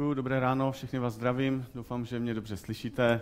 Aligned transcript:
děkuji, 0.00 0.14
dobré 0.14 0.40
ráno, 0.40 0.72
všechny 0.72 0.98
vás 0.98 1.14
zdravím, 1.14 1.66
doufám, 1.74 2.04
že 2.04 2.18
mě 2.18 2.34
dobře 2.34 2.56
slyšíte, 2.56 3.20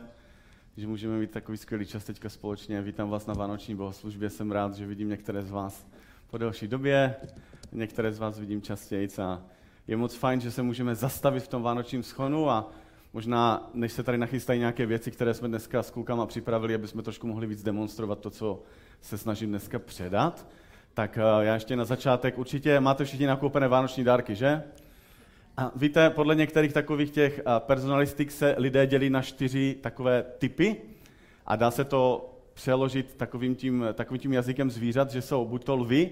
že 0.77 0.87
můžeme 0.87 1.19
mít 1.19 1.31
takový 1.31 1.58
skvělý 1.58 1.87
čas 1.87 2.04
teďka 2.04 2.29
společně. 2.29 2.83
Vítám 2.83 3.11
vás 3.11 3.27
na 3.27 3.35
Vánoční 3.35 3.75
bohoslužbě, 3.75 4.31
jsem 4.31 4.53
rád, 4.53 4.75
že 4.75 4.86
vidím 4.86 5.08
některé 5.08 5.42
z 5.42 5.50
vás 5.50 5.86
po 6.30 6.38
delší 6.38 6.68
době, 6.68 7.14
některé 7.72 8.12
z 8.12 8.18
vás 8.18 8.38
vidím 8.38 8.62
častěji 8.62 9.09
a 9.22 9.43
je 9.86 9.96
moc 9.96 10.14
fajn, 10.14 10.41
že 10.41 10.50
se 10.50 10.62
můžeme 10.62 10.95
zastavit 10.95 11.41
v 11.41 11.48
tom 11.48 11.62
vánočním 11.62 12.02
schonu 12.02 12.50
a 12.50 12.70
možná, 13.12 13.70
než 13.74 13.92
se 13.92 14.02
tady 14.02 14.18
nachystají 14.18 14.58
nějaké 14.58 14.86
věci, 14.86 15.10
které 15.10 15.34
jsme 15.34 15.48
dneska 15.48 15.82
s 15.82 15.90
klukama 15.90 16.26
připravili, 16.26 16.74
aby 16.74 16.88
jsme 16.88 17.02
trošku 17.02 17.26
mohli 17.26 17.46
víc 17.46 17.62
demonstrovat 17.62 18.18
to, 18.18 18.30
co 18.30 18.62
se 19.00 19.18
snažím 19.18 19.48
dneska 19.48 19.79
předat, 19.79 20.46
tak 20.95 21.18
eh, 21.18 21.45
já 21.45 21.54
ještě 21.54 21.76
na 21.76 21.84
začátek, 21.84 22.38
určitě 22.38 22.80
máte 22.80 23.04
všichni 23.04 23.26
nakoupené 23.26 23.68
vánoční 23.68 24.04
dárky, 24.04 24.34
že? 24.34 24.62
A 25.59 25.72
víte, 25.77 26.11
podle 26.11 26.34
některých 26.34 26.72
takových 26.72 27.11
těch 27.11 27.38
eh, 27.38 27.43
personalistik 27.58 28.30
se 28.30 28.54
lidé 28.58 28.86
dělí 28.86 29.11
na 29.11 29.22
čtyři 29.22 29.76
takové 29.81 30.25
typy 30.39 30.76
a 31.46 31.57
dá 31.57 31.71
se 31.71 31.84
to 31.84 32.31
přeložit 32.55 33.15
takovým 33.15 33.55
tím, 33.55 33.84
takovým 33.95 34.21
tím 34.21 34.33
jazykem 34.33 34.71
zvířat, 34.71 35.11
že 35.11 35.23
jsou 35.23 35.47
buď 35.47 35.65
to 35.65 35.77
lvy, 35.77 36.11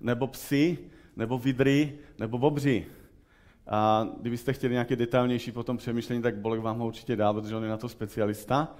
nebo 0.00 0.26
psy, 0.26 0.78
nebo 1.16 1.38
vidry, 1.38 1.92
nebo 2.18 2.38
bobři. 2.38 2.86
A 3.66 4.08
kdybyste 4.20 4.52
chtěli 4.52 4.72
nějaké 4.72 4.96
detailnější 4.96 5.52
potom 5.52 5.76
přemýšlení, 5.76 6.22
tak 6.22 6.36
Bolek 6.36 6.60
vám 6.60 6.78
ho 6.78 6.86
určitě 6.86 7.16
dá, 7.16 7.32
protože 7.32 7.56
on 7.56 7.64
je 7.64 7.70
na 7.70 7.76
to 7.76 7.88
specialista. 7.88 8.74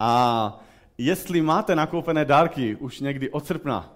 A 0.00 0.64
jestli 0.98 1.42
máte 1.42 1.76
nakoupené 1.76 2.24
dárky 2.24 2.76
už 2.76 3.00
někdy 3.00 3.30
od 3.30 3.46
srpna, 3.46 3.92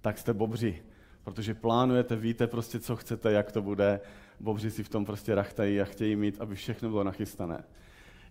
tak 0.00 0.18
jste 0.18 0.32
bobři, 0.32 0.82
protože 1.24 1.54
plánujete, 1.54 2.16
víte 2.16 2.46
prostě, 2.46 2.80
co 2.80 2.96
chcete, 2.96 3.32
jak 3.32 3.52
to 3.52 3.62
bude. 3.62 4.00
Bobři 4.40 4.70
si 4.70 4.82
v 4.82 4.88
tom 4.88 5.04
prostě 5.04 5.34
rachtají 5.34 5.80
a 5.80 5.84
chtějí 5.84 6.16
mít, 6.16 6.40
aby 6.40 6.54
všechno 6.54 6.88
bylo 6.88 7.04
nachystané. 7.04 7.64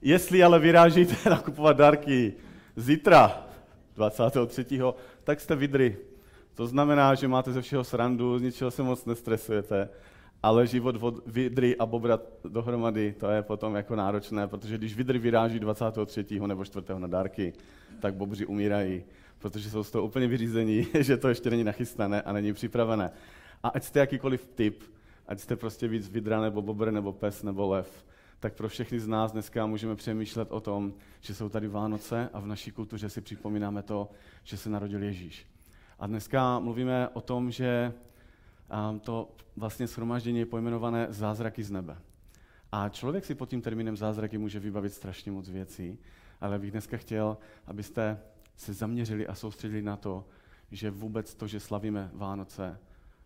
Jestli 0.01 0.43
ale 0.43 0.59
vyrážíte 0.59 1.15
nakupovat 1.29 1.77
dárky 1.77 2.33
zítra, 2.75 3.47
23., 3.95 4.79
tak 5.23 5.39
jste 5.39 5.55
vidry. 5.55 5.97
To 6.55 6.67
znamená, 6.67 7.15
že 7.15 7.27
máte 7.27 7.51
ze 7.51 7.61
všeho 7.61 7.83
srandu, 7.83 8.39
z 8.39 8.41
ničeho 8.41 8.71
se 8.71 8.83
moc 8.83 9.05
nestresujete, 9.05 9.89
ale 10.43 10.67
život 10.67 10.95
od 10.99 11.27
vidry 11.27 11.77
a 11.77 11.85
bobra 11.85 12.19
dohromady, 12.49 13.13
to 13.19 13.29
je 13.29 13.41
potom 13.41 13.75
jako 13.75 13.95
náročné, 13.95 14.47
protože 14.47 14.77
když 14.77 14.95
vidry 14.95 15.19
vyráží 15.19 15.59
23. 15.59 16.39
nebo 16.47 16.65
4. 16.65 16.85
na 16.97 17.07
dárky, 17.07 17.53
tak 17.99 18.13
bobři 18.13 18.45
umírají, 18.45 19.03
protože 19.39 19.69
jsou 19.69 19.83
z 19.83 19.91
toho 19.91 20.05
úplně 20.05 20.27
vyřízení, 20.27 20.87
že 20.99 21.17
to 21.17 21.29
ještě 21.29 21.49
není 21.49 21.63
nachystané 21.63 22.21
a 22.21 22.33
není 22.33 22.53
připravené. 22.53 23.11
A 23.63 23.69
ať 23.69 23.83
jste 23.83 23.99
jakýkoliv 23.99 24.47
typ, 24.55 24.83
ať 25.31 25.39
jste 25.39 25.55
prostě 25.55 25.87
víc 25.87 26.09
vidra 26.09 26.41
nebo 26.41 26.61
bobr 26.61 26.91
nebo 26.91 27.13
pes 27.13 27.43
nebo 27.43 27.67
lev, 27.67 28.05
tak 28.39 28.53
pro 28.53 28.69
všechny 28.69 28.99
z 28.99 29.07
nás 29.07 29.31
dneska 29.31 29.65
můžeme 29.65 29.95
přemýšlet 29.95 30.51
o 30.51 30.59
tom, 30.59 30.93
že 31.21 31.35
jsou 31.35 31.49
tady 31.49 31.67
Vánoce 31.67 32.29
a 32.33 32.39
v 32.39 32.47
naší 32.47 32.71
kultuře 32.71 33.09
si 33.09 33.21
připomínáme 33.21 33.83
to, 33.83 34.09
že 34.43 34.57
se 34.57 34.69
narodil 34.69 35.03
Ježíš. 35.03 35.47
A 35.99 36.07
dneska 36.07 36.59
mluvíme 36.59 37.09
o 37.09 37.21
tom, 37.21 37.51
že 37.51 37.93
to 39.01 39.31
vlastně 39.55 39.87
shromáždění 39.87 40.39
je 40.39 40.45
pojmenované 40.45 41.07
zázraky 41.09 41.63
z 41.63 41.71
nebe. 41.71 41.97
A 42.71 42.89
člověk 42.89 43.25
si 43.25 43.35
pod 43.35 43.49
tím 43.49 43.61
termínem 43.61 43.97
zázraky 43.97 44.37
může 44.37 44.59
vybavit 44.59 44.93
strašně 44.93 45.31
moc 45.31 45.49
věcí, 45.49 45.99
ale 46.41 46.59
bych 46.59 46.71
dneska 46.71 46.97
chtěl, 46.97 47.37
abyste 47.67 48.19
se 48.55 48.73
zaměřili 48.73 49.27
a 49.27 49.35
soustředili 49.35 49.81
na 49.81 49.95
to, 49.95 50.27
že 50.71 50.91
vůbec 50.91 51.35
to, 51.35 51.47
že 51.47 51.59
slavíme 51.59 52.11
Vánoce, 52.13 52.79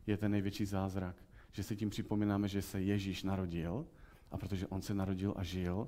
je 0.07 0.17
ten 0.17 0.31
největší 0.31 0.65
zázrak. 0.65 1.24
Že 1.55 1.63
si 1.63 1.75
tím 1.75 1.89
připomínáme, 1.89 2.47
že 2.47 2.61
se 2.61 2.81
Ježíš 2.81 3.23
narodil 3.23 3.85
a 4.31 4.37
protože 4.37 4.67
on 4.67 4.81
se 4.81 4.93
narodil 4.93 5.33
a 5.35 5.43
žil, 5.43 5.87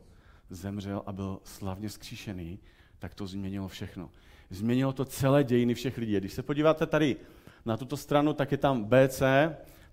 zemřel 0.49 1.03
a 1.05 1.11
byl 1.11 1.39
slavně 1.43 1.89
skříšený, 1.89 2.59
tak 2.99 3.13
to 3.13 3.27
změnilo 3.27 3.67
všechno. 3.67 4.09
Změnilo 4.49 4.93
to 4.93 5.05
celé 5.05 5.43
dějiny 5.43 5.73
všech 5.73 5.97
lidí. 5.97 6.17
Když 6.17 6.33
se 6.33 6.43
podíváte 6.43 6.85
tady 6.85 7.15
na 7.65 7.77
tuto 7.77 7.97
stranu, 7.97 8.33
tak 8.33 8.51
je 8.51 8.57
tam 8.57 8.83
BC, 8.85 9.21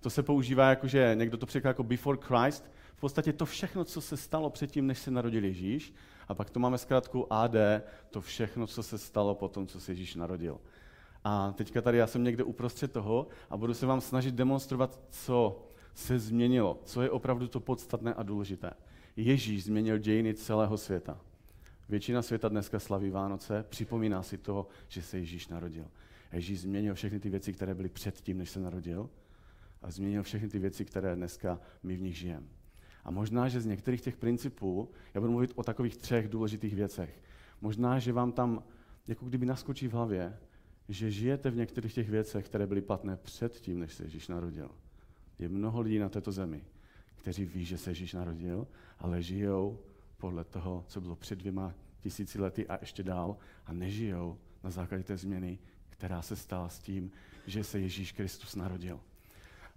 to 0.01 0.11
se 0.11 0.23
používá 0.23 0.71
jako, 0.71 0.89
že 0.89 1.13
někdo 1.15 1.37
to 1.37 1.47
překládá 1.47 1.71
jako 1.71 1.83
before 1.83 2.19
Christ, 2.23 2.71
v 2.97 3.01
podstatě 3.01 3.33
to 3.33 3.47
všechno, 3.47 3.84
co 3.84 4.01
se 4.01 4.17
stalo 4.17 4.51
předtím, 4.51 4.87
než 4.87 4.99
se 4.99 5.11
narodil 5.11 5.45
Ježíš, 5.45 5.95
a 6.29 6.34
pak 6.34 6.51
to 6.51 6.61
máme 6.61 6.79
zkrátku 6.79 7.33
AD, 7.33 7.55
to 8.11 8.21
všechno, 8.21 8.67
co 8.67 8.83
se 8.83 8.99
stalo 8.99 9.34
po 9.34 9.49
tom, 9.49 9.67
co 9.67 9.81
se 9.81 9.93
Ježíš 9.93 10.15
narodil. 10.15 10.61
A 11.25 11.53
teďka 11.53 11.83
tady 11.83 11.99
já 11.99 12.07
jsem 12.07 12.25
někde 12.25 12.45
uprostřed 12.45 12.93
toho 12.93 13.27
a 13.51 13.57
budu 13.57 13.75
se 13.75 13.87
vám 13.87 14.01
snažit 14.01 14.35
demonstrovat, 14.35 15.01
co 15.11 15.67
se 15.95 16.19
změnilo, 16.19 16.81
co 16.85 17.03
je 17.03 17.11
opravdu 17.11 17.49
to 17.49 17.61
podstatné 17.61 18.15
a 18.15 18.23
důležité. 18.23 18.71
Ježíš 19.17 19.65
změnil 19.65 19.99
dějiny 19.99 20.34
celého 20.34 20.79
světa. 20.79 21.21
Většina 21.89 22.23
světa 22.23 22.49
dneska 22.49 22.79
slaví 22.79 23.11
Vánoce, 23.11 23.65
připomíná 23.69 24.23
si 24.23 24.39
toho, 24.39 24.67
že 24.89 25.03
se 25.03 25.19
Ježíš 25.19 25.49
narodil. 25.49 25.87
Ježíš 26.33 26.61
změnil 26.61 26.95
všechny 26.95 27.21
ty 27.21 27.31
věci, 27.31 27.53
které 27.53 27.75
byly 27.75 27.89
předtím, 27.89 28.39
než 28.39 28.51
se 28.51 28.61
narodil, 28.61 29.11
a 29.83 29.91
změnil 29.91 30.23
všechny 30.23 30.49
ty 30.49 30.59
věci, 30.59 30.84
které 30.84 31.17
dneska 31.17 31.61
my 31.83 31.97
v 31.97 32.03
nich 32.03 32.19
žijeme. 32.19 32.47
A 33.05 33.11
možná, 33.11 33.49
že 33.49 33.61
z 33.61 33.67
některých 33.67 34.01
těch 34.01 34.17
principů, 34.17 34.89
já 35.15 35.21
budu 35.21 35.33
mluvit 35.33 35.53
o 35.55 35.63
takových 35.63 35.97
třech 35.97 36.29
důležitých 36.29 36.75
věcech. 36.75 37.23
Možná, 37.61 37.99
že 37.99 38.13
vám 38.13 38.33
tam 38.33 38.63
jako 39.07 39.27
kdyby 39.27 39.47
naskočí 39.47 39.89
v 39.89 39.93
hlavě, 39.93 40.39
že 40.89 41.11
žijete 41.11 41.50
v 41.50 41.56
některých 41.56 41.95
těch 41.95 42.11
věcech, 42.11 42.47
které 42.47 42.67
byly 42.67 42.83
platné 42.83 43.17
předtím, 43.17 43.78
než 43.78 43.95
se 43.95 44.03
Ježíš 44.03 44.28
narodil. 44.28 44.71
Je 45.39 45.49
mnoho 45.49 45.81
lidí 45.81 45.99
na 45.99 46.09
této 46.09 46.33
zemi, 46.33 46.65
kteří 47.17 47.45
ví, 47.45 47.65
že 47.65 47.78
se 47.78 47.91
Ježíš 47.91 48.12
narodil, 48.12 48.67
ale 48.99 49.22
žijou 49.22 49.78
podle 50.19 50.45
toho, 50.45 50.84
co 50.89 51.00
bylo 51.00 51.17
před 51.17 51.39
dvěma 51.39 51.75
tisíci 52.00 52.41
lety 52.41 52.67
a 52.67 52.78
ještě 52.81 53.03
dál 53.03 53.37
a 53.67 53.72
nežijou 53.72 54.39
na 54.65 54.71
základě 54.71 55.05
té 55.05 55.17
změny, 55.17 55.59
která 55.91 56.22
se 56.22 56.37
stala 56.37 56.69
s 56.69 56.78
tím, 56.78 57.11
že 57.47 57.65
se 57.65 57.81
Ježíš 57.81 58.12
Kristus 58.12 58.55
narodil. 58.55 59.01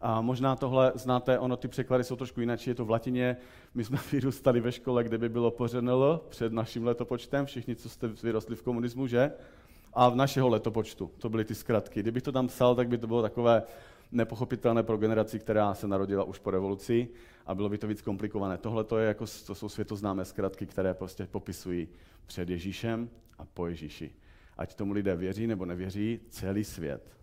A 0.02 0.22
možná 0.22 0.56
tohle 0.56 0.92
znáte, 0.96 1.40
ono 1.40 1.58
ty 1.58 1.68
překlady 1.68 2.04
jsou 2.04 2.16
trošku 2.16 2.40
jinak, 2.40 2.68
je 2.68 2.76
to 2.76 2.86
v 2.86 2.90
latině. 2.90 3.38
My 3.74 3.84
jsme 3.84 3.98
vyrůstali 4.12 4.62
ve 4.62 4.72
škole, 4.72 5.04
kde 5.04 5.18
by 5.18 5.30
bylo 5.30 5.52
pořenl 5.52 6.22
před 6.30 6.54
naším 6.54 6.86
letopočtem, 6.86 7.46
všichni, 7.46 7.76
co 7.76 7.90
jste 7.90 8.08
vyrostli 8.08 8.56
v 8.56 8.62
komunismu, 8.62 9.08
že? 9.08 9.32
A 10.00 10.10
v 10.10 10.16
našeho 10.16 10.50
letopočtu, 10.50 11.12
to 11.18 11.30
byly 11.30 11.46
ty 11.46 11.56
zkratky. 11.56 12.00
Kdybych 12.00 12.24
to 12.24 12.32
tam 12.32 12.48
psal, 12.48 12.76
tak 12.76 12.88
by 12.88 12.98
to 12.98 13.08
bylo 13.08 13.22
takové 13.22 13.64
nepochopitelné 14.12 14.84
pro 14.84 14.98
generaci, 14.98 15.40
která 15.40 15.74
se 15.74 15.88
narodila 15.88 16.24
už 16.24 16.40
po 16.40 16.52
revoluci 16.52 17.10
a 17.46 17.56
bylo 17.56 17.70
by 17.70 17.78
to 17.78 17.88
víc 17.88 18.02
komplikované. 18.02 18.58
Tohle 18.58 18.84
to, 18.84 18.98
je 18.98 19.08
jako, 19.08 19.26
to 19.46 19.56
jsou 19.56 19.70
světoznámé 19.70 20.26
zkratky, 20.26 20.66
které 20.66 20.94
prostě 20.94 21.28
popisují 21.28 21.88
před 22.26 22.50
Ježíšem 22.50 23.10
a 23.38 23.46
po 23.46 23.68
Ježíši. 23.68 24.12
Ať 24.58 24.76
tomu 24.76 24.94
lidé 24.94 25.16
věří 25.16 25.48
nebo 25.48 25.66
nevěří, 25.66 26.20
celý 26.30 26.64
svět, 26.64 27.18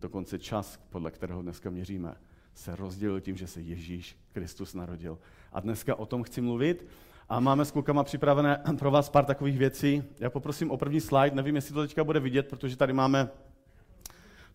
dokonce 0.00 0.38
čas, 0.38 0.80
podle 0.90 1.10
kterého 1.10 1.42
dneska 1.42 1.70
měříme, 1.70 2.14
se 2.54 2.76
rozdělil 2.76 3.20
tím, 3.20 3.36
že 3.36 3.46
se 3.46 3.60
Ježíš 3.60 4.18
Kristus 4.32 4.74
narodil. 4.74 5.18
A 5.52 5.60
dneska 5.60 5.94
o 5.94 6.06
tom 6.06 6.22
chci 6.22 6.40
mluvit. 6.40 6.86
A 7.28 7.40
máme 7.40 7.64
s 7.64 7.70
klukama 7.70 8.04
připravené 8.04 8.62
pro 8.78 8.90
vás 8.90 9.08
pár 9.08 9.24
takových 9.24 9.58
věcí. 9.58 10.02
Já 10.18 10.30
poprosím 10.30 10.70
o 10.70 10.76
první 10.76 11.00
slide, 11.00 11.36
nevím, 11.36 11.56
jestli 11.56 11.74
to 11.74 11.82
teďka 11.82 12.04
bude 12.04 12.20
vidět, 12.20 12.48
protože 12.48 12.76
tady 12.76 12.92
máme 12.92 13.28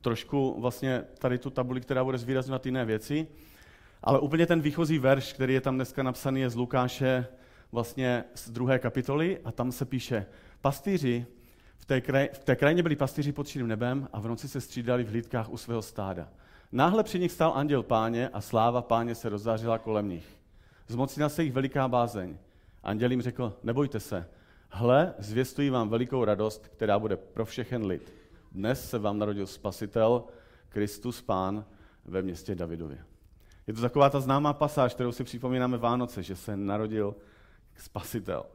trošku 0.02 0.62
vlastně 0.62 1.04
tady 1.18 1.38
tu 1.38 1.50
tabuli, 1.50 1.82
která 1.82 2.04
bude 2.04 2.18
zvýrazňovat 2.18 2.66
jiné 2.66 2.86
věci. 2.86 3.28
Ale 4.04 4.20
úplně 4.20 4.46
ten 4.46 4.62
výchozí 4.62 5.00
verš, 5.00 5.34
který 5.34 5.54
je 5.54 5.62
tam 5.62 5.76
dneska 5.76 6.04
napsaný, 6.04 6.42
je 6.42 6.50
z 6.50 6.56
Lukáše 6.56 7.28
vlastně 7.72 8.24
z 8.36 8.50
druhé 8.50 8.80
kapitoly 8.80 9.40
a 9.44 9.52
tam 9.52 9.72
se 9.72 9.86
píše, 9.86 10.26
pastýři 10.62 11.26
v 11.78 11.86
té, 11.86 12.02
kraj, 12.02 12.30
v 12.34 12.44
té 12.44 12.56
krajině 12.56 12.84
byli 12.84 12.96
pastýři 12.96 13.32
pod 13.32 13.48
širým 13.48 13.68
nebem 13.68 14.08
a 14.14 14.20
v 14.20 14.28
noci 14.28 14.48
se 14.48 14.62
střídali 14.62 15.04
v 15.04 15.10
hlídkách 15.10 15.50
u 15.50 15.58
svého 15.58 15.82
stáda. 15.82 16.30
Náhle 16.72 17.04
při 17.04 17.20
nich 17.20 17.32
stál 17.32 17.52
anděl 17.56 17.84
páně 17.84 18.30
a 18.30 18.42
sláva 18.42 18.82
páně 18.82 19.16
se 19.16 19.30
rozzářila 19.30 19.78
kolem 19.78 20.10
nich. 20.10 20.26
Zmocnila 20.88 21.30
se 21.30 21.44
jich 21.44 21.54
veliká 21.54 21.88
bázeň. 21.88 22.38
Anděl 22.84 23.12
jim 23.12 23.22
řekl, 23.22 23.58
nebojte 23.64 24.00
se, 24.00 24.30
hle, 24.70 25.14
zvěstují 25.18 25.70
vám 25.70 25.90
velikou 25.90 26.26
radost, 26.26 26.68
která 26.68 27.00
bude 27.00 27.18
pro 27.18 27.46
všechen 27.46 27.86
lid. 27.86 28.14
Dnes 28.52 28.90
se 28.90 29.00
vám 29.00 29.20
narodil 29.20 29.48
spasitel, 29.48 30.24
Kristus 30.70 31.22
Pán 31.22 31.66
ve 32.06 32.22
městě 32.22 32.56
Davidově. 32.56 33.06
Je 33.68 33.74
to 33.74 33.82
taková 33.82 34.10
ta 34.10 34.20
známá 34.20 34.54
pasáž, 34.54 34.94
kterou 34.94 35.12
si 35.12 35.24
připomínáme 35.24 35.78
Vánoce, 35.78 36.24
že 36.24 36.36
se 36.36 36.58
narodil 36.58 37.16
spasitel. 37.76 38.46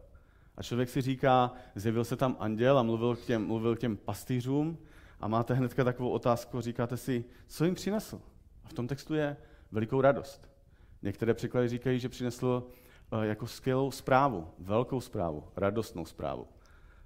A 0.57 0.63
člověk 0.63 0.89
si 0.89 1.01
říká, 1.01 1.53
zjevil 1.75 2.05
se 2.05 2.17
tam 2.17 2.37
anděl 2.39 2.79
a 2.79 2.83
mluvil 2.83 3.17
k 3.17 3.21
těm, 3.21 3.47
mluvil 3.47 3.77
k 3.77 3.79
těm 3.79 3.97
pastýřům 3.97 4.79
a 5.21 5.29
máte 5.29 5.55
hnedka 5.55 5.85
takovou 5.85 6.11
otázku, 6.11 6.61
říkáte 6.61 6.97
si, 6.97 7.25
co 7.47 7.65
jim 7.65 7.75
přinesl? 7.75 8.21
A 8.65 8.69
v 8.69 8.73
tom 8.73 8.89
textu 8.89 9.15
je 9.15 9.37
velikou 9.73 10.01
radost. 10.01 10.51
Některé 11.03 11.35
překlady 11.35 11.69
říkají, 11.69 12.01
že 12.01 12.09
přinesl 12.09 12.67
jako 13.23 13.47
skvělou 13.47 13.91
zprávu, 13.91 14.49
velkou 14.59 15.01
zprávu, 15.01 15.45
radostnou 15.57 16.05
zprávu. 16.05 16.47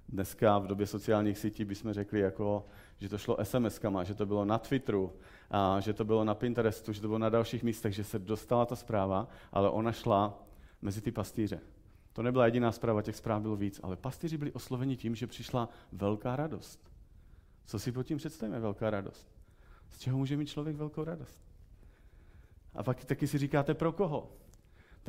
Dneska 0.09 0.57
v 0.57 0.67
době 0.67 0.87
sociálních 0.87 1.37
sítí 1.37 1.65
bychom 1.65 1.93
řekli, 1.93 2.19
jako, 2.19 2.65
že 2.97 3.09
to 3.09 3.17
šlo 3.17 3.37
SMS-kama, 3.37 4.01
že 4.01 4.15
to 4.15 4.25
bylo 4.25 4.45
na 4.45 4.57
Twitteru, 4.57 5.13
a 5.51 5.79
že 5.79 5.93
to 5.93 6.05
bylo 6.05 6.23
na 6.23 6.35
Pinterestu, 6.35 6.93
že 6.93 7.01
to 7.01 7.07
bylo 7.07 7.19
na 7.19 7.29
dalších 7.29 7.63
místech, 7.63 7.93
že 7.93 8.03
se 8.03 8.19
dostala 8.19 8.65
ta 8.65 8.75
zpráva, 8.75 9.27
ale 9.51 9.69
ona 9.69 9.91
šla 9.91 10.43
mezi 10.81 11.01
ty 11.01 11.11
pastýře. 11.11 11.59
To 12.13 12.23
nebyla 12.23 12.45
jediná 12.45 12.71
zpráva, 12.71 13.01
těch 13.01 13.15
zpráv 13.15 13.41
bylo 13.41 13.55
víc, 13.55 13.79
ale 13.83 13.95
pastýři 13.95 14.37
byli 14.37 14.51
osloveni 14.51 14.97
tím, 14.97 15.15
že 15.15 15.27
přišla 15.27 15.69
velká 15.91 16.35
radost. 16.35 16.91
Co 17.65 17.79
si 17.79 17.91
pod 17.91 18.03
tím 18.03 18.17
představíme, 18.17 18.59
velká 18.59 18.89
radost? 18.89 19.27
Z 19.89 19.99
čeho 19.99 20.17
může 20.17 20.37
mít 20.37 20.45
člověk 20.45 20.75
velkou 20.75 21.03
radost? 21.03 21.39
A 22.73 22.83
pak 22.83 23.05
taky 23.05 23.27
si 23.27 23.37
říkáte, 23.37 23.73
pro 23.73 23.91
koho? 23.91 24.31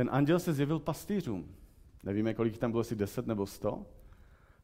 Ten 0.01 0.09
anděl 0.13 0.39
se 0.39 0.53
zjevil 0.53 0.79
pastýřům. 0.79 1.55
Nevíme, 2.05 2.35
kolik 2.35 2.59
tam 2.59 2.71
bylo, 2.71 2.81
asi 2.81 2.97
10 2.97 3.27
nebo 3.27 3.47
100, 3.47 3.87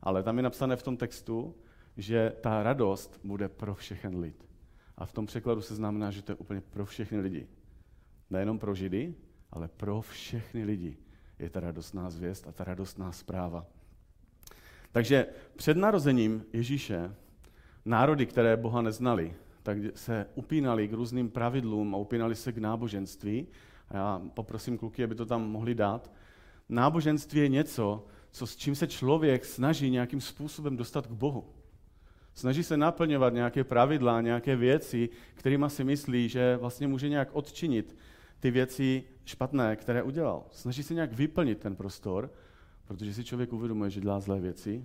ale 0.00 0.23
tam 0.23 0.37
je 0.37 0.43
napsané 0.43 0.77
v 0.77 0.83
tom 0.83 0.97
textu, 0.97 1.55
že 1.97 2.33
ta 2.41 2.62
radost 2.62 3.21
bude 3.25 3.49
pro 3.49 3.75
všechen 3.75 4.19
lid. 4.19 4.49
A 4.97 5.06
v 5.06 5.12
tom 5.12 5.27
překladu 5.27 5.61
se 5.61 5.75
znamená, 5.75 6.11
že 6.11 6.23
to 6.23 6.33
je 6.33 6.37
úplně 6.37 6.61
pro 6.61 6.87
všechny 6.87 7.21
lidi. 7.21 7.47
Nejenom 8.31 8.59
pro 8.59 8.75
židy, 8.75 9.15
ale 9.50 9.69
pro 9.69 10.00
všechny 10.00 10.65
lidi 10.65 10.97
je 11.38 11.50
ta 11.50 11.61
radostná 11.61 12.11
zvěst 12.11 12.49
a 12.49 12.53
ta 12.53 12.65
radostná 12.65 13.12
zpráva. 13.12 13.67
Takže 14.93 15.27
před 15.56 15.77
narozením 15.77 16.44
Ježíše 16.53 17.15
národy, 17.85 18.27
které 18.27 18.56
Boha 18.56 18.83
neznali, 18.83 19.35
tak 19.62 19.79
se 19.94 20.27
upínali 20.35 20.88
k 20.88 20.93
různým 20.93 21.31
pravidlům 21.31 21.94
a 21.94 21.99
upínali 21.99 22.35
se 22.35 22.53
k 22.53 22.59
náboženství. 22.59 23.47
A 23.88 23.97
já 23.97 24.23
poprosím 24.35 24.79
kluky, 24.79 25.05
aby 25.05 25.15
to 25.15 25.27
tam 25.27 25.50
mohli 25.50 25.75
dát. 25.75 26.12
Náboženství 26.69 27.41
je 27.41 27.49
něco, 27.49 28.06
co, 28.31 28.47
s 28.47 28.56
čím 28.56 28.75
se 28.75 28.87
člověk 28.87 29.44
snaží 29.44 29.91
nějakým 29.91 30.21
způsobem 30.21 30.77
dostat 30.77 31.06
k 31.06 31.11
Bohu. 31.11 31.44
Snaží 32.35 32.62
se 32.62 32.77
naplňovat 32.77 33.33
nějaké 33.33 33.65
pravidla, 33.65 34.21
nějaké 34.21 34.56
věci, 34.56 35.09
kterými 35.35 35.67
si 35.69 35.85
myslí, 35.85 36.29
že 36.29 36.56
vlastně 36.56 36.87
může 36.87 37.09
nějak 37.09 37.29
odčinit 37.33 37.97
ty 38.41 38.50
věci 38.50 39.05
špatné, 39.25 39.77
které 39.77 40.03
udělal. 40.03 40.47
Snaží 40.50 40.83
se 40.83 40.94
nějak 40.94 41.12
vyplnit 41.12 41.59
ten 41.59 41.77
prostor, 41.77 42.33
protože 42.85 43.15
si 43.15 43.25
člověk 43.25 43.53
uvědomuje, 43.53 43.91
že 43.91 44.00
dělá 44.00 44.21
zlé 44.21 44.41
věci 44.41 44.85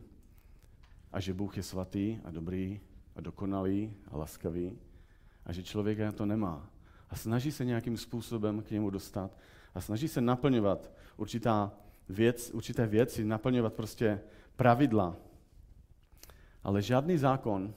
a 1.12 1.20
že 1.20 1.34
Bůh 1.34 1.58
je 1.58 1.64
svatý 1.64 2.20
a 2.24 2.32
dobrý 2.32 2.82
a 3.16 3.22
dokonalý 3.22 3.94
a 4.12 4.18
laskavý 4.18 4.80
a 5.46 5.54
že 5.54 5.64
člověk 5.64 6.00
na 6.00 6.12
to 6.12 6.26
nemá. 6.26 6.70
A 7.12 7.16
snaží 7.16 7.52
se 7.52 7.66
nějakým 7.66 7.98
způsobem 7.98 8.62
k 8.62 8.72
němu 8.72 8.90
dostat 8.90 9.38
a 9.76 9.82
snaží 9.82 10.08
se 10.08 10.22
naplňovat 10.22 10.92
určitá 11.18 11.72
věc, 12.10 12.52
určité 12.54 12.88
věci, 12.88 13.26
naplňovat 13.26 13.74
prostě 13.74 14.22
pravidla. 14.56 15.16
Ale 16.64 16.82
žádný 16.82 17.18
zákon, 17.18 17.74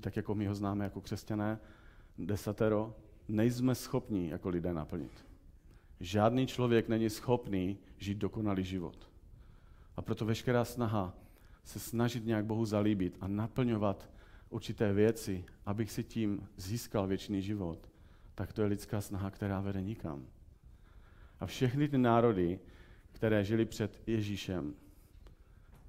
tak 0.00 0.16
jako 0.16 0.34
my 0.34 0.46
ho 0.46 0.54
známe 0.54 0.84
jako 0.84 1.00
křesťané, 1.00 1.58
desatero, 2.18 2.96
nejsme 3.28 3.74
schopni 3.74 4.28
jako 4.28 4.48
lidé 4.48 4.74
naplnit. 4.74 5.26
Žádný 6.00 6.46
člověk 6.46 6.88
není 6.88 7.10
schopný 7.10 7.78
žít 7.98 8.18
dokonalý 8.18 8.64
život. 8.64 9.10
A 9.96 10.02
proto 10.02 10.24
veškerá 10.24 10.64
snaha 10.64 11.14
se 11.64 11.78
snažit 11.78 12.26
nějak 12.26 12.44
Bohu 12.44 12.64
zalíbit 12.64 13.16
a 13.20 13.28
naplňovat 13.28 14.10
určité 14.50 14.92
věci, 14.92 15.44
abych 15.66 15.90
si 15.90 16.04
tím 16.04 16.48
získal 16.56 17.06
věčný 17.06 17.42
život, 17.42 17.89
tak 18.40 18.52
to 18.52 18.62
je 18.62 18.68
lidská 18.68 19.00
snaha, 19.00 19.30
která 19.30 19.60
vede 19.60 19.82
nikam. 19.82 20.26
A 21.40 21.46
všechny 21.46 21.88
ty 21.88 21.98
národy, 21.98 22.60
které 23.12 23.44
žili 23.44 23.64
před 23.64 24.02
Ježíšem, 24.06 24.74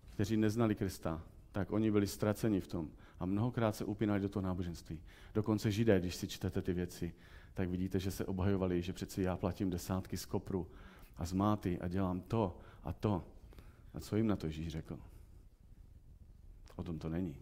kteří 0.09 0.37
neznali 0.37 0.75
Krista, 0.75 1.23
tak 1.51 1.71
oni 1.71 1.91
byli 1.91 2.07
ztraceni 2.07 2.61
v 2.61 2.67
tom. 2.67 2.89
A 3.19 3.25
mnohokrát 3.25 3.75
se 3.75 3.85
upínali 3.85 4.19
do 4.19 4.29
toho 4.29 4.43
náboženství. 4.43 4.99
Dokonce 5.33 5.71
židé, 5.71 5.99
když 5.99 6.15
si 6.15 6.27
čtete 6.27 6.61
ty 6.61 6.73
věci, 6.73 7.13
tak 7.53 7.69
vidíte, 7.69 7.99
že 7.99 8.11
se 8.11 8.25
obhajovali, 8.25 8.81
že 8.81 8.93
přeci 8.93 9.21
já 9.21 9.37
platím 9.37 9.69
desátky 9.69 10.17
z 10.17 10.25
kopru 10.25 10.67
a 11.17 11.25
z 11.25 11.33
máty 11.33 11.79
a 11.79 11.87
dělám 11.87 12.21
to 12.21 12.57
a 12.83 12.93
to. 12.93 13.27
A 13.93 13.99
co 13.99 14.15
jim 14.15 14.27
na 14.27 14.35
to 14.35 14.47
Ježíš 14.47 14.67
řekl? 14.67 14.99
O 16.75 16.83
tom 16.83 16.99
to 16.99 17.09
není. 17.09 17.35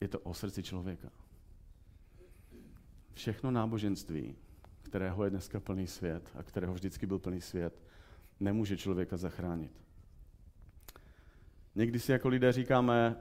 Je 0.00 0.08
to 0.08 0.20
o 0.20 0.34
srdci 0.34 0.62
člověka. 0.62 1.27
Všechno 3.18 3.50
náboženství, 3.50 4.36
kterého 4.82 5.24
je 5.24 5.30
dneska 5.30 5.60
plný 5.60 5.86
svět 5.86 6.30
a 6.34 6.42
kterého 6.42 6.74
vždycky 6.74 7.06
byl 7.06 7.18
plný 7.18 7.40
svět, 7.40 7.82
nemůže 8.40 8.76
člověka 8.76 9.16
zachránit. 9.16 9.72
Někdy 11.74 12.00
si 12.00 12.12
jako 12.12 12.28
lidé 12.28 12.52
říkáme, 12.52 13.16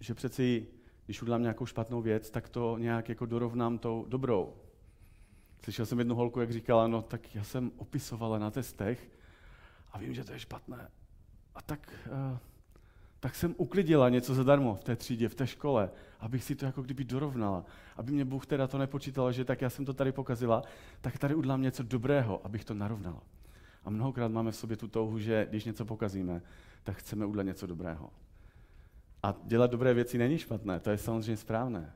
že 0.00 0.14
přeci, 0.14 0.66
když 1.06 1.22
udělám 1.22 1.42
nějakou 1.42 1.66
špatnou 1.66 2.02
věc, 2.02 2.30
tak 2.30 2.48
to 2.48 2.78
nějak 2.78 3.08
jako 3.08 3.26
dorovnám 3.26 3.78
tou 3.78 4.06
dobrou. 4.08 4.56
Slyšel 5.64 5.86
jsem 5.86 5.98
jednu 5.98 6.14
holku, 6.14 6.40
jak 6.40 6.52
říkala, 6.52 6.86
no 6.86 7.02
tak 7.02 7.34
já 7.34 7.44
jsem 7.44 7.72
opisovala 7.76 8.38
na 8.38 8.50
testech 8.50 9.10
a 9.92 9.98
vím, 9.98 10.14
že 10.14 10.24
to 10.24 10.32
je 10.32 10.38
špatné. 10.38 10.90
A 11.54 11.62
tak, 11.62 11.92
uh, 12.06 12.38
tak 13.26 13.34
jsem 13.34 13.54
uklidila 13.58 14.08
něco 14.08 14.34
zadarmo 14.34 14.74
v 14.74 14.84
té 14.84 14.96
třídě, 14.96 15.28
v 15.28 15.34
té 15.34 15.46
škole, 15.46 15.90
abych 16.20 16.44
si 16.44 16.54
to 16.54 16.66
jako 16.66 16.82
kdyby 16.82 17.04
dorovnala. 17.04 17.64
Aby 17.96 18.12
mě 18.12 18.24
Bůh 18.24 18.46
teda 18.46 18.66
to 18.66 18.78
nepočítal, 18.78 19.32
že 19.32 19.44
tak 19.44 19.62
já 19.62 19.70
jsem 19.70 19.84
to 19.84 19.94
tady 19.94 20.12
pokazila, 20.12 20.62
tak 21.00 21.18
tady 21.18 21.34
udělám 21.34 21.62
něco 21.62 21.82
dobrého, 21.82 22.46
abych 22.46 22.64
to 22.64 22.74
narovnala. 22.74 23.22
A 23.84 23.90
mnohokrát 23.90 24.28
máme 24.28 24.50
v 24.50 24.56
sobě 24.56 24.76
tu 24.76 24.88
touhu, 24.88 25.18
že 25.18 25.46
když 25.50 25.64
něco 25.64 25.84
pokazíme, 25.84 26.42
tak 26.82 26.96
chceme 26.96 27.26
udělat 27.26 27.42
něco 27.42 27.66
dobrého. 27.66 28.10
A 29.22 29.34
dělat 29.44 29.70
dobré 29.70 29.94
věci 29.94 30.18
není 30.18 30.38
špatné, 30.38 30.80
to 30.80 30.90
je 30.90 30.98
samozřejmě 30.98 31.36
správné, 31.36 31.92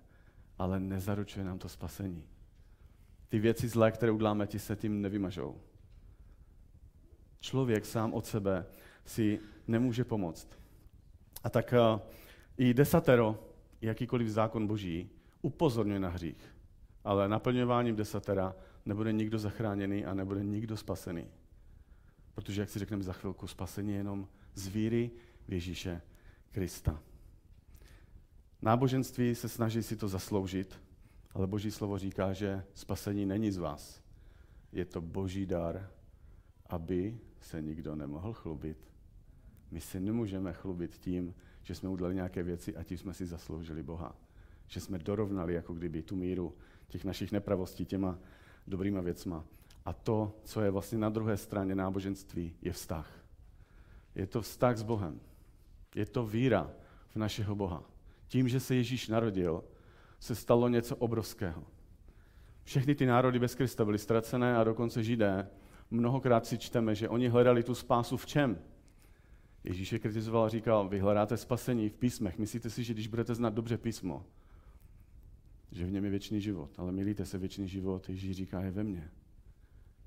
ale 0.58 0.80
nezaručuje 0.80 1.44
nám 1.44 1.58
to 1.58 1.68
spasení. 1.68 2.24
Ty 3.28 3.38
věci 3.38 3.68
zlé, 3.68 3.92
které 3.92 4.12
uděláme, 4.12 4.46
ti 4.46 4.58
se 4.58 4.76
tím 4.76 5.02
nevymažou. 5.02 5.60
Člověk 7.40 7.86
sám 7.86 8.14
od 8.14 8.26
sebe 8.26 8.66
si 9.04 9.40
nemůže 9.68 10.04
pomoct. 10.04 10.59
A 11.44 11.50
tak 11.50 11.74
uh, 11.94 12.00
i 12.58 12.74
desatero, 12.74 13.38
jakýkoliv 13.80 14.28
zákon 14.28 14.66
boží, 14.66 15.10
upozorňuje 15.42 16.00
na 16.00 16.08
hřích. 16.08 16.54
Ale 17.04 17.28
naplňováním 17.28 17.96
desatera 17.96 18.54
nebude 18.84 19.12
nikdo 19.12 19.38
zachráněný 19.38 20.04
a 20.04 20.14
nebude 20.14 20.44
nikdo 20.44 20.76
spasený. 20.76 21.26
Protože, 22.34 22.60
jak 22.60 22.70
si 22.70 22.78
řekneme 22.78 23.02
za 23.02 23.12
chvilku, 23.12 23.46
spasení 23.46 23.90
je 23.92 23.96
jenom 23.96 24.28
z 24.54 24.66
víry 24.66 25.10
v 25.48 25.52
Ježíše 25.52 26.02
Krista. 26.50 27.02
Náboženství 28.62 29.34
se 29.34 29.48
snaží 29.48 29.82
si 29.82 29.96
to 29.96 30.08
zasloužit, 30.08 30.80
ale 31.34 31.46
Boží 31.46 31.70
slovo 31.70 31.98
říká, 31.98 32.32
že 32.32 32.64
spasení 32.74 33.26
není 33.26 33.50
z 33.50 33.56
vás. 33.56 34.02
Je 34.72 34.84
to 34.84 35.00
Boží 35.00 35.46
dar, 35.46 35.90
aby 36.66 37.18
se 37.40 37.62
nikdo 37.62 37.94
nemohl 37.94 38.32
chlubit. 38.32 38.89
My 39.70 39.80
si 39.80 40.00
nemůžeme 40.00 40.52
chlubit 40.52 40.98
tím, 40.98 41.34
že 41.62 41.74
jsme 41.74 41.88
udělali 41.88 42.14
nějaké 42.14 42.42
věci 42.42 42.76
a 42.76 42.82
tím 42.82 42.98
jsme 42.98 43.14
si 43.14 43.26
zasloužili 43.26 43.82
Boha. 43.82 44.16
Že 44.66 44.80
jsme 44.80 44.98
dorovnali 44.98 45.54
jako 45.54 45.74
kdyby 45.74 46.02
tu 46.02 46.16
míru 46.16 46.54
těch 46.88 47.04
našich 47.04 47.32
nepravostí 47.32 47.84
těma 47.84 48.18
dobrýma 48.66 49.00
věcma. 49.00 49.44
A 49.84 49.92
to, 49.92 50.36
co 50.44 50.60
je 50.60 50.70
vlastně 50.70 50.98
na 50.98 51.08
druhé 51.08 51.36
straně 51.36 51.74
náboženství, 51.74 52.54
je 52.62 52.72
vztah. 52.72 53.24
Je 54.14 54.26
to 54.26 54.42
vztah 54.42 54.76
s 54.76 54.82
Bohem. 54.82 55.20
Je 55.94 56.06
to 56.06 56.26
víra 56.26 56.70
v 57.08 57.16
našeho 57.16 57.54
Boha. 57.54 57.84
Tím, 58.28 58.48
že 58.48 58.60
se 58.60 58.74
Ježíš 58.74 59.08
narodil, 59.08 59.64
se 60.20 60.34
stalo 60.34 60.68
něco 60.68 60.96
obrovského. 60.96 61.64
Všechny 62.64 62.94
ty 62.94 63.06
národy 63.06 63.38
bez 63.38 63.54
Krista 63.54 63.84
byly 63.84 63.98
ztracené 63.98 64.56
a 64.56 64.64
dokonce 64.64 65.02
židé. 65.02 65.48
Mnohokrát 65.90 66.46
si 66.46 66.58
čteme, 66.58 66.94
že 66.94 67.08
oni 67.08 67.28
hledali 67.28 67.62
tu 67.62 67.74
spásu 67.74 68.16
v 68.16 68.26
čem? 68.26 68.58
Ježíš 69.64 69.92
je 69.92 69.98
kritizoval 69.98 70.44
a 70.44 70.48
říkal, 70.48 70.88
vy 70.88 70.98
hledáte 70.98 71.36
spasení 71.36 71.88
v 71.88 71.96
písmech. 71.96 72.38
Myslíte 72.38 72.70
si, 72.70 72.84
že 72.84 72.94
když 72.94 73.06
budete 73.06 73.34
znát 73.34 73.54
dobře 73.54 73.78
písmo, 73.78 74.26
že 75.72 75.86
v 75.86 75.90
něm 75.90 76.04
je 76.04 76.10
věčný 76.10 76.40
život. 76.40 76.70
Ale 76.76 76.92
milíte 76.92 77.26
se, 77.26 77.38
věčný 77.38 77.68
život, 77.68 78.08
Ježíš 78.08 78.36
říká, 78.36 78.60
je 78.60 78.70
ve 78.70 78.84
mně. 78.84 79.10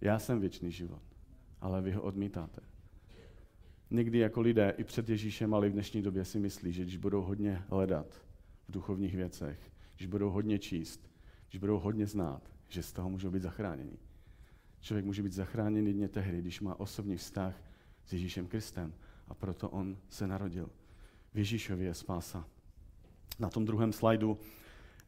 Já 0.02 0.20
jsem 0.20 0.40
věčný 0.40 0.72
život, 0.72 1.02
ale 1.62 1.82
vy 1.82 1.92
ho 1.92 2.02
odmítáte. 2.02 2.62
Někdy 3.92 4.18
jako 4.18 4.42
lidé 4.42 4.74
i 4.78 4.84
před 4.84 5.10
Ježíšem, 5.10 5.54
ale 5.54 5.68
i 5.68 5.70
v 5.70 5.74
dnešní 5.74 6.02
době 6.02 6.26
si 6.26 6.40
myslí, 6.40 6.72
že 6.72 6.84
když 6.84 6.98
budou 6.98 7.22
hodně 7.22 7.64
hledat 7.70 8.26
v 8.68 8.72
duchovních 8.72 9.16
věcech, 9.16 9.72
když 9.98 10.08
budou 10.08 10.30
hodně 10.30 10.60
číst, 10.60 11.12
když 11.50 11.60
budou 11.60 11.80
hodně 11.80 12.06
znát, 12.06 12.52
že 12.68 12.84
z 12.84 12.94
toho 12.94 13.10
můžou 13.10 13.32
být 13.32 13.42
zachráněni. 13.42 13.98
Člověk 14.82 15.06
může 15.06 15.24
být 15.24 15.34
zachráněn 15.34 15.88
jedně 15.88 16.08
tehdy, 16.08 16.42
když 16.42 16.62
má 16.62 16.80
osobní 16.80 17.18
vztah 17.18 17.64
s 18.06 18.14
Ježíšem 18.14 18.48
Kristem 18.48 18.94
a 19.28 19.34
proto 19.34 19.70
on 19.70 19.98
se 20.10 20.28
narodil. 20.28 20.70
V 21.34 21.38
Ježíšově 21.38 21.88
je 21.88 21.94
spása. 21.94 22.46
Na 23.40 23.50
tom 23.50 23.66
druhém 23.66 23.94
slajdu 23.94 24.38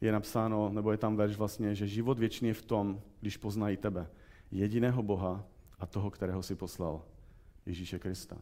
je 0.00 0.12
napsáno, 0.12 0.72
nebo 0.72 0.92
je 0.92 0.98
tam 0.98 1.16
verš 1.16 1.36
vlastně, 1.36 1.74
že 1.74 1.86
život 1.86 2.18
věčný 2.18 2.48
je 2.48 2.54
v 2.54 2.62
tom, 2.62 3.00
když 3.20 3.36
poznají 3.36 3.76
tebe, 3.76 4.10
jediného 4.50 5.02
Boha 5.02 5.44
a 5.78 5.86
toho, 5.86 6.10
kterého 6.10 6.42
si 6.42 6.54
poslal, 6.54 7.04
Ježíše 7.66 7.98
Krista. 7.98 8.38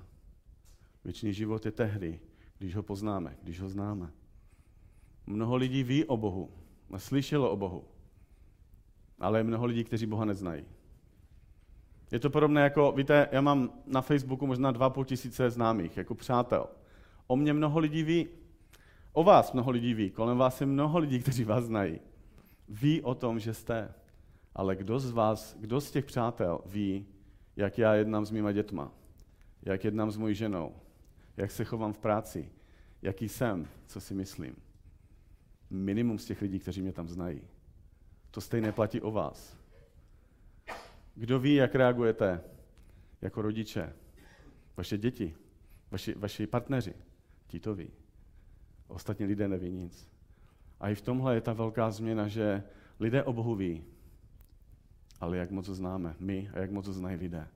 Věčný 1.05 1.33
život 1.33 1.67
je 1.67 1.73
tehdy, 1.73 2.21
když 2.59 2.77
ho 2.77 2.83
poznáme, 2.83 3.37
když 3.43 3.61
ho 3.61 3.69
známe. 3.69 4.13
Mnoho 5.27 5.57
lidí 5.57 5.83
ví 5.83 6.05
o 6.05 6.17
Bohu, 6.17 6.51
slyšelo 6.97 7.51
o 7.51 7.57
Bohu, 7.57 7.85
ale 9.19 9.39
je 9.39 9.45
mnoho 9.45 9.67
lidí, 9.67 9.85
kteří 9.85 10.07
Boha 10.07 10.25
neznají. 10.25 10.65
Je 12.11 12.21
to 12.21 12.31
podobné 12.31 12.63
jako, 12.63 12.93
víte, 12.93 13.29
já 13.33 13.41
mám 13.41 13.71
na 13.87 14.01
Facebooku 14.01 14.47
možná 14.47 14.71
dva 14.71 14.91
půl 14.91 15.05
tisíce 15.05 15.51
známých, 15.51 15.97
jako 15.97 16.15
přátel. 16.15 16.67
O 17.27 17.37
mě 17.37 17.53
mnoho 17.53 17.79
lidí 17.79 18.03
ví. 18.03 18.29
O 19.13 19.25
vás 19.25 19.53
mnoho 19.53 19.71
lidí 19.71 19.95
ví. 19.95 20.11
Kolem 20.11 20.39
vás 20.39 20.61
je 20.61 20.67
mnoho 20.67 20.99
lidí, 20.99 21.21
kteří 21.21 21.45
vás 21.45 21.65
znají. 21.65 22.01
Ví 22.69 23.03
o 23.03 23.15
tom, 23.15 23.41
že 23.41 23.55
jste. 23.55 23.95
Ale 24.55 24.77
kdo 24.77 24.99
z 25.01 25.11
vás, 25.11 25.57
kdo 25.61 25.81
z 25.81 25.91
těch 25.91 26.05
přátel 26.05 26.61
ví, 26.67 27.07
jak 27.57 27.79
já 27.79 27.95
jednám 27.95 28.27
s 28.27 28.31
mýma 28.31 28.53
dětma? 28.53 28.93
Jak 29.63 29.85
jednám 29.85 30.11
s 30.11 30.17
mojí 30.17 30.35
ženou? 30.35 30.73
Jak 31.37 31.51
se 31.51 31.65
chovám 31.65 31.93
v 31.93 31.99
práci? 31.99 32.53
Jaký 33.03 33.29
jsem? 33.29 33.69
Co 33.87 34.01
si 34.01 34.15
myslím? 34.15 34.57
Minimum 35.71 36.19
z 36.19 36.25
těch 36.25 36.43
lidí, 36.43 36.59
kteří 36.59 36.83
mě 36.83 36.93
tam 36.93 37.09
znají. 37.09 37.41
To 38.31 38.41
stejné 38.41 38.73
platí 38.73 39.01
o 39.01 39.11
vás. 39.11 39.64
Kdo 41.15 41.39
ví, 41.39 41.55
jak 41.55 41.75
reagujete 41.75 42.41
jako 43.23 43.43
rodiče, 43.43 43.93
vaše 44.77 44.99
děti, 44.99 45.35
vaši, 45.91 46.15
vaši 46.15 46.47
partneři, 46.47 46.95
ti 47.47 47.61
to 47.61 47.75
ví. 47.75 47.91
Ostatní 48.89 49.27
lidé 49.27 49.49
neví 49.49 49.71
nic. 49.71 50.09
A 50.81 50.89
i 50.89 50.95
v 50.95 51.03
tomhle 51.03 51.35
je 51.35 51.41
ta 51.41 51.53
velká 51.53 51.91
změna, 51.91 52.29
že 52.29 52.63
lidé 53.01 53.23
o 53.23 53.33
Bohu 53.33 53.55
ví, 53.55 53.85
ale 55.21 55.37
jak 55.37 55.51
moc 55.51 55.69
ho 55.69 55.75
známe 55.75 56.15
my 56.19 56.51
a 56.53 56.59
jak 56.59 56.71
moc 56.71 56.87
ho 56.87 56.93
znají 56.93 57.17
lidé. 57.17 57.49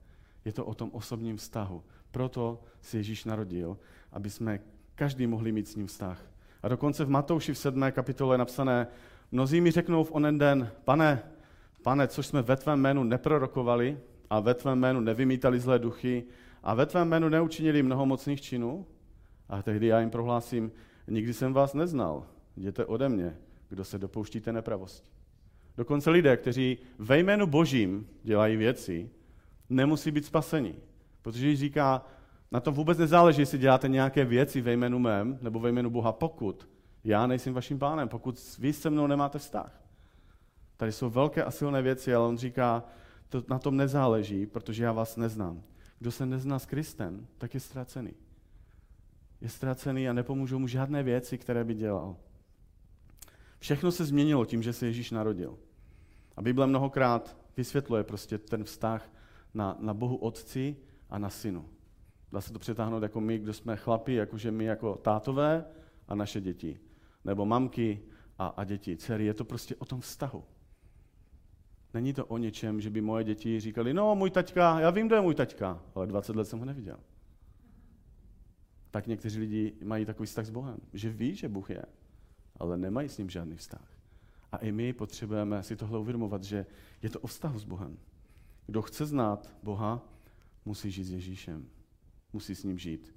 Je 0.44 0.52
to 0.52 0.64
o 0.64 0.74
tom 0.74 0.90
osobním 0.92 1.36
vztahu. 1.36 1.84
Proto 2.10 2.62
si 2.80 2.96
Ježíš 2.96 3.24
narodil, 3.24 3.78
aby 4.12 4.30
jsme 4.30 4.60
každý 4.94 5.26
mohli 5.26 5.52
mít 5.52 5.68
s 5.68 5.76
ním 5.76 5.86
vztah. 5.86 6.30
A 6.62 6.68
dokonce 6.68 7.04
v 7.04 7.10
Matouši 7.10 7.54
v 7.54 7.58
7. 7.58 7.92
kapitole 7.92 8.34
je 8.34 8.38
napsané, 8.38 8.86
mnozí 9.32 9.60
mi 9.60 9.70
řeknou 9.70 10.04
v 10.04 10.12
onen 10.12 10.38
den, 10.38 10.70
pane, 10.84 11.22
pane, 11.88 12.08
což 12.08 12.26
jsme 12.26 12.42
ve 12.42 12.56
tvém 12.56 12.80
jménu 12.80 13.04
neprorokovali 13.04 13.98
a 14.30 14.40
ve 14.40 14.54
tvém 14.54 14.78
jménu 14.78 15.00
nevymítali 15.00 15.60
zlé 15.60 15.78
duchy 15.78 16.24
a 16.62 16.74
ve 16.74 16.86
tvém 16.86 17.08
jménu 17.08 17.28
neučinili 17.28 17.82
mnoho 17.82 18.06
mocných 18.06 18.40
činů? 18.40 18.86
A 19.48 19.62
tehdy 19.62 19.86
já 19.86 20.00
jim 20.00 20.10
prohlásím, 20.10 20.72
nikdy 21.06 21.34
jsem 21.34 21.52
vás 21.52 21.74
neznal, 21.74 22.26
jděte 22.56 22.84
ode 22.84 23.08
mě, 23.08 23.36
kdo 23.68 23.84
se 23.84 23.98
dopouštíte 23.98 24.52
nepravosti. 24.52 25.10
Dokonce 25.76 26.10
lidé, 26.10 26.36
kteří 26.36 26.78
ve 26.98 27.18
jménu 27.18 27.46
Božím 27.46 28.06
dělají 28.22 28.56
věci, 28.56 29.10
nemusí 29.68 30.10
být 30.10 30.24
spaseni. 30.24 30.74
Protože 31.22 31.46
Ježíš 31.46 31.60
říká, 31.60 32.04
na 32.52 32.60
tom 32.60 32.74
vůbec 32.74 32.98
nezáleží, 32.98 33.42
jestli 33.42 33.58
děláte 33.58 33.88
nějaké 33.88 34.24
věci 34.24 34.60
ve 34.60 34.72
jménu 34.72 34.98
mém 34.98 35.38
nebo 35.42 35.60
ve 35.60 35.68
jménu 35.68 35.90
Boha, 35.90 36.12
pokud 36.12 36.68
já 37.04 37.26
nejsem 37.26 37.54
vaším 37.54 37.78
pánem, 37.78 38.08
pokud 38.08 38.56
vy 38.58 38.72
se 38.72 38.90
mnou 38.90 39.06
nemáte 39.06 39.38
vztah. 39.38 39.87
Tady 40.78 40.92
jsou 40.92 41.10
velké 41.10 41.44
a 41.44 41.50
silné 41.50 41.82
věci, 41.82 42.14
ale 42.14 42.28
on 42.28 42.38
říká, 42.38 42.84
to 43.28 43.44
na 43.48 43.58
tom 43.58 43.76
nezáleží, 43.76 44.46
protože 44.46 44.84
já 44.84 44.92
vás 44.92 45.16
neznám. 45.16 45.62
Kdo 45.98 46.10
se 46.10 46.26
nezná 46.26 46.58
s 46.58 46.66
Kristem, 46.66 47.26
tak 47.38 47.54
je 47.54 47.60
ztracený. 47.60 48.12
Je 49.40 49.48
ztracený 49.48 50.08
a 50.08 50.12
nepomůžou 50.12 50.58
mu 50.58 50.66
žádné 50.66 51.02
věci, 51.02 51.38
které 51.38 51.64
by 51.64 51.74
dělal. 51.74 52.16
Všechno 53.58 53.92
se 53.92 54.04
změnilo 54.04 54.44
tím, 54.44 54.62
že 54.62 54.72
se 54.72 54.86
Ježíš 54.86 55.10
narodil. 55.10 55.58
A 56.36 56.42
Bible 56.42 56.66
mnohokrát 56.66 57.36
vysvětluje 57.56 58.04
prostě 58.04 58.38
ten 58.38 58.64
vztah 58.64 59.12
na, 59.54 59.76
na 59.80 59.94
Bohu 59.94 60.16
Otci 60.16 60.76
a 61.10 61.18
na 61.18 61.30
Synu. 61.30 61.68
Dá 62.32 62.40
se 62.40 62.52
to 62.52 62.58
přetáhnout 62.58 63.02
jako 63.02 63.20
my, 63.20 63.38
kdo 63.38 63.52
jsme 63.52 63.76
chlapi, 63.76 64.14
jakože 64.14 64.50
my 64.50 64.64
jako 64.64 64.96
tátové 64.96 65.64
a 66.08 66.14
naše 66.14 66.40
děti. 66.40 66.80
Nebo 67.24 67.46
mamky 67.46 68.02
a, 68.38 68.46
a 68.46 68.64
děti, 68.64 68.96
dcery. 68.96 69.24
Je 69.24 69.34
to 69.34 69.44
prostě 69.44 69.76
o 69.76 69.84
tom 69.84 70.00
vztahu. 70.00 70.44
Není 71.98 72.12
to 72.12 72.26
o 72.26 72.38
něčem, 72.38 72.80
že 72.80 72.90
by 72.90 73.00
moje 73.00 73.24
děti 73.24 73.60
říkali, 73.60 73.94
no 73.94 74.14
můj 74.14 74.30
taťka, 74.30 74.80
já 74.80 74.90
vím, 74.90 75.06
kdo 75.06 75.16
je 75.16 75.22
můj 75.22 75.34
taťka, 75.34 75.82
ale 75.94 76.06
20 76.06 76.36
let 76.36 76.44
jsem 76.44 76.58
ho 76.58 76.64
neviděl. 76.64 77.00
Tak 78.90 79.06
někteří 79.06 79.38
lidi 79.38 79.74
mají 79.84 80.04
takový 80.04 80.26
vztah 80.26 80.46
s 80.46 80.50
Bohem, 80.50 80.76
že 80.92 81.10
ví, 81.10 81.34
že 81.34 81.48
Bůh 81.48 81.70
je, 81.70 81.82
ale 82.56 82.76
nemají 82.76 83.08
s 83.08 83.18
ním 83.18 83.30
žádný 83.30 83.56
vztah. 83.56 83.98
A 84.52 84.56
i 84.56 84.72
my 84.72 84.92
potřebujeme 84.92 85.62
si 85.62 85.76
tohle 85.76 85.98
uvědomovat, 85.98 86.44
že 86.44 86.66
je 87.02 87.10
to 87.10 87.20
o 87.20 87.26
vztahu 87.26 87.58
s 87.58 87.64
Bohem. 87.64 87.98
Kdo 88.66 88.82
chce 88.82 89.06
znát 89.06 89.54
Boha, 89.62 90.08
musí 90.64 90.90
žít 90.90 91.04
s 91.04 91.10
Ježíšem. 91.10 91.68
Musí 92.32 92.54
s 92.54 92.64
ním 92.64 92.78
žít. 92.78 93.14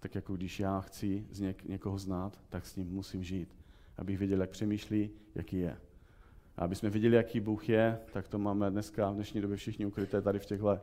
Tak 0.00 0.14
jako 0.14 0.36
když 0.36 0.60
já 0.60 0.80
chci 0.80 1.26
z 1.30 1.40
něk- 1.40 1.68
někoho 1.68 1.98
znát, 1.98 2.40
tak 2.48 2.66
s 2.66 2.76
ním 2.76 2.88
musím 2.88 3.24
žít. 3.24 3.56
Abych 3.96 4.18
věděl, 4.18 4.40
jak 4.40 4.50
přemýšlí, 4.50 5.10
jaký 5.34 5.56
je. 5.56 5.76
A 6.58 6.64
aby 6.64 6.74
jsme 6.74 6.90
viděli, 6.90 7.16
jaký 7.16 7.40
Bůh 7.40 7.68
je, 7.68 7.98
tak 8.12 8.28
to 8.28 8.38
máme 8.38 8.70
dneska 8.70 9.10
v 9.10 9.14
dnešní 9.14 9.40
době 9.40 9.56
všichni 9.56 9.86
ukryté 9.86 10.22
tady 10.22 10.38
v 10.38 10.46
těchto 10.46 10.78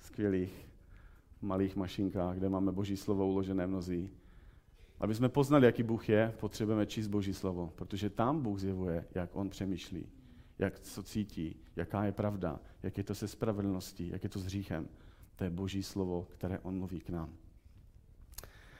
skvělých 0.00 0.68
malých 1.40 1.76
mašinkách, 1.76 2.36
kde 2.36 2.48
máme 2.48 2.72
Boží 2.72 2.96
slovo 2.96 3.26
uložené 3.26 3.66
mnozí. 3.66 4.10
Aby 5.00 5.14
jsme 5.14 5.28
poznali, 5.28 5.66
jaký 5.66 5.82
Bůh 5.82 6.08
je, 6.08 6.34
potřebujeme 6.40 6.86
číst 6.86 7.08
Boží 7.08 7.34
slovo, 7.34 7.72
protože 7.74 8.10
tam 8.10 8.42
Bůh 8.42 8.60
zjevuje, 8.60 9.04
jak 9.14 9.30
On 9.32 9.50
přemýšlí, 9.50 10.06
jak 10.58 10.80
co 10.80 11.02
cítí, 11.02 11.56
jaká 11.76 12.04
je 12.04 12.12
pravda, 12.12 12.60
jak 12.82 12.98
je 12.98 13.04
to 13.04 13.14
se 13.14 13.28
spravedlností, 13.28 14.08
jak 14.08 14.22
je 14.24 14.28
to 14.28 14.38
s 14.38 14.44
hříchem. 14.44 14.88
To 15.36 15.44
je 15.44 15.50
Boží 15.50 15.82
slovo, 15.82 16.26
které 16.30 16.58
On 16.58 16.78
mluví 16.78 17.00
k 17.00 17.10
nám. 17.10 17.30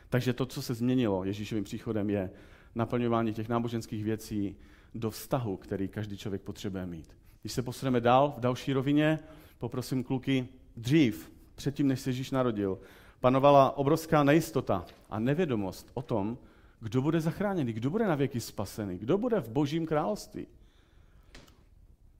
Takže 0.08 0.32
to, 0.32 0.46
co 0.46 0.62
se 0.62 0.74
změnilo 0.74 1.24
Ježíšovým 1.24 1.64
příchodem, 1.64 2.10
je 2.10 2.30
naplňování 2.74 3.32
těch 3.32 3.48
náboženských 3.48 4.04
věcí 4.04 4.56
do 4.94 5.10
vztahu, 5.10 5.56
který 5.56 5.88
každý 5.88 6.16
člověk 6.16 6.42
potřebuje 6.42 6.86
mít. 6.86 7.16
Když 7.40 7.52
se 7.52 7.62
posuneme 7.62 8.00
dál, 8.00 8.34
v 8.36 8.40
další 8.40 8.72
rovině, 8.72 9.18
poprosím 9.58 10.04
kluky, 10.04 10.48
dřív, 10.76 11.32
předtím, 11.54 11.88
než 11.88 12.00
se 12.00 12.10
Ježíš 12.10 12.30
narodil, 12.30 12.78
panovala 13.20 13.76
obrovská 13.76 14.24
nejistota 14.24 14.84
a 15.10 15.18
nevědomost 15.18 15.90
o 15.94 16.02
tom, 16.02 16.38
kdo 16.80 17.02
bude 17.02 17.20
zachráněný, 17.20 17.72
kdo 17.72 17.90
bude 17.90 18.06
na 18.06 18.14
věky 18.14 18.40
spasený, 18.40 18.98
kdo 18.98 19.18
bude 19.18 19.40
v 19.40 19.48
božím 19.48 19.86
království. 19.86 20.46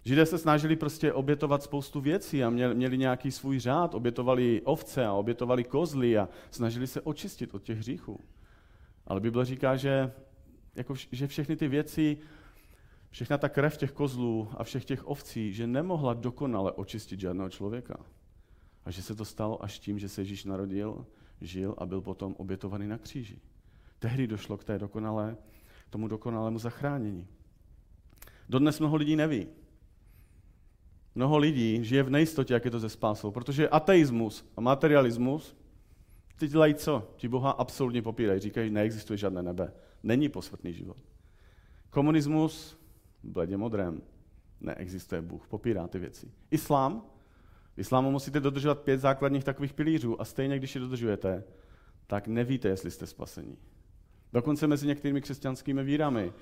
Židé 0.05 0.27
se 0.27 0.39
snažili 0.39 0.77
prostě 0.77 1.13
obětovat 1.13 1.63
spoustu 1.63 2.01
věcí 2.01 2.45
a 2.45 2.51
měli 2.51 2.99
nějaký 2.99 3.31
svůj 3.31 3.59
řád, 3.59 3.95
obětovali 3.95 4.63
ovce 4.65 5.07
a 5.07 5.13
obětovali 5.13 5.65
kozly 5.65 6.19
a 6.19 6.29
snažili 6.51 6.87
se 6.87 7.01
očistit 7.01 7.55
od 7.55 7.63
těch 7.63 7.79
hříchů. 7.79 8.21
Ale 9.07 9.21
Bible 9.21 9.45
říká, 9.45 9.77
že, 9.77 10.13
jako, 10.75 10.95
že 11.13 11.27
všechny 11.27 11.57
ty 11.57 11.69
věci, 11.69 12.19
všechna 13.11 13.39
ta 13.39 13.49
krev 13.49 13.77
těch 13.77 13.93
kozlů 13.93 14.49
a 14.57 14.65
všech 14.65 14.85
těch 14.85 15.09
ovcí, 15.09 15.53
že 15.53 15.67
nemohla 15.67 16.15
dokonale 16.15 16.73
očistit 16.73 17.21
žádného 17.21 17.51
člověka. 17.51 17.97
A 18.85 18.91
že 18.91 19.03
se 19.03 19.15
to 19.15 19.25
stalo 19.25 19.65
až 19.65 19.79
tím, 19.79 19.99
že 19.99 20.09
se 20.09 20.21
Ježíš 20.21 20.45
narodil, 20.45 21.07
žil 21.41 21.75
a 21.79 21.87
byl 21.87 22.01
potom 22.01 22.35
obětovaný 22.39 22.89
na 22.89 22.99
kříži. 22.99 23.39
Tehdy 23.99 24.27
došlo 24.27 24.57
k 24.57 24.65
té 24.65 24.79
dokonalé, 24.79 25.37
tomu 25.91 26.09
dokonalému 26.09 26.59
zachránění. 26.59 27.27
Dodnes 28.49 28.81
mnoho 28.81 28.97
lidí 28.97 29.17
neví. 29.17 29.47
Mnoho 31.15 31.39
lidí 31.39 31.85
žije 31.85 32.03
v 32.03 32.11
nejistotě, 32.11 32.55
jak 32.55 32.65
je 32.65 32.71
to 32.71 32.81
ze 32.81 32.89
spásou, 32.89 33.31
protože 33.31 33.69
ateismus 33.69 34.45
a 34.57 34.61
materialismus 34.61 35.57
ty 36.39 36.49
dělají 36.49 36.75
co? 36.75 37.11
Ti 37.17 37.29
Boha 37.29 37.51
absolutně 37.51 38.03
popírají. 38.03 38.41
Říkají, 38.41 38.71
neexistuje 38.71 39.17
žádné 39.17 39.43
nebe. 39.43 39.73
Není 40.03 40.29
posmrtný 40.29 40.73
život. 40.73 40.97
Komunismus, 41.91 42.79
bledě 43.23 43.57
modrém, 43.57 44.03
neexistuje 44.61 45.23
Bůh, 45.23 45.49
popírá 45.49 45.89
ty 45.89 45.99
věci. 45.99 46.31
Islám, 46.51 47.03
v 47.75 47.79
islámu 47.79 48.11
musíte 48.11 48.41
dodržovat 48.41 48.81
pět 48.81 48.99
základních 48.99 49.45
takových 49.45 49.73
pilířů 49.73 50.21
a 50.21 50.25
stejně, 50.25 50.59
když 50.59 50.75
je 50.75 50.81
dodržujete, 50.81 51.45
tak 52.07 52.29
nevíte, 52.29 52.69
jestli 52.69 52.91
jste 52.91 53.07
spasení. 53.07 53.59
Dokonce 54.33 54.67
mezi 54.67 54.87
některými 54.87 55.21
křesťanskými 55.21 55.85
vírami, 55.85 56.33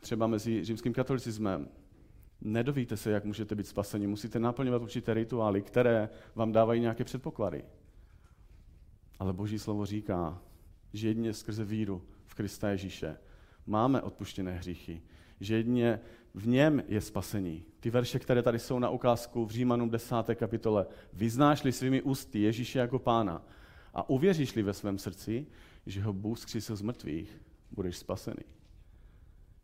třeba 0.00 0.26
mezi 0.26 0.64
římským 0.64 0.92
katolicismem, 0.92 1.68
nedovíte 2.40 2.96
se, 2.96 3.10
jak 3.10 3.24
můžete 3.24 3.54
být 3.54 3.66
spaseni. 3.66 4.06
Musíte 4.06 4.38
naplňovat 4.38 4.82
určité 4.82 5.14
rituály, 5.14 5.62
které 5.62 6.08
vám 6.34 6.52
dávají 6.52 6.80
nějaké 6.80 7.04
předpoklady. 7.04 7.64
Ale 9.18 9.32
Boží 9.32 9.58
slovo 9.58 9.86
říká, 9.86 10.42
že 10.92 11.08
jedině 11.08 11.34
skrze 11.34 11.64
víru 11.64 12.02
v 12.26 12.34
Krista 12.34 12.70
Ježíše 12.70 13.18
máme 13.66 14.02
odpuštěné 14.02 14.52
hříchy, 14.52 15.02
že 15.40 15.56
jedině 15.56 16.00
v 16.34 16.46
něm 16.48 16.82
je 16.88 17.00
spasení. 17.00 17.64
Ty 17.80 17.90
verše, 17.90 18.18
které 18.18 18.42
tady 18.42 18.58
jsou 18.58 18.78
na 18.78 18.90
ukázku 18.90 19.46
v 19.46 19.50
Římanům 19.50 19.90
10. 19.90 20.14
kapitole. 20.34 20.86
Vyznáš-li 21.12 21.72
svými 21.72 22.02
ústy 22.02 22.40
Ježíše 22.40 22.78
jako 22.78 22.98
pána 22.98 23.44
a 23.94 24.10
uvěříš-li 24.10 24.62
ve 24.62 24.72
svém 24.72 24.98
srdci, 24.98 25.46
že 25.86 26.02
ho 26.02 26.12
Bůh 26.12 26.38
zkřísil 26.38 26.76
z 26.76 26.82
mrtvých, 26.82 27.42
budeš 27.70 27.96
spasený. 27.96 28.44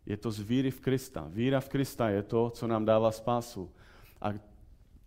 Je 0.06 0.16
to 0.16 0.30
z 0.30 0.40
víry 0.40 0.70
v 0.70 0.80
Krista. 0.80 1.28
Víra 1.28 1.60
v 1.60 1.68
Krista 1.68 2.08
je 2.08 2.22
to, 2.22 2.50
co 2.50 2.66
nám 2.66 2.84
dává 2.84 3.10
spásu. 3.10 3.70
A 4.20 4.32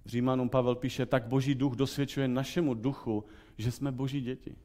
Římanům 0.05 0.49
Pavel 0.49 0.75
píše, 0.75 1.05
tak 1.05 1.27
boží 1.27 1.55
duch 1.55 1.75
dosvědčuje 1.75 2.27
našemu 2.27 2.73
duchu, 2.73 3.23
že 3.57 3.71
jsme 3.71 3.91
boží 3.91 4.21
děti. 4.21 4.55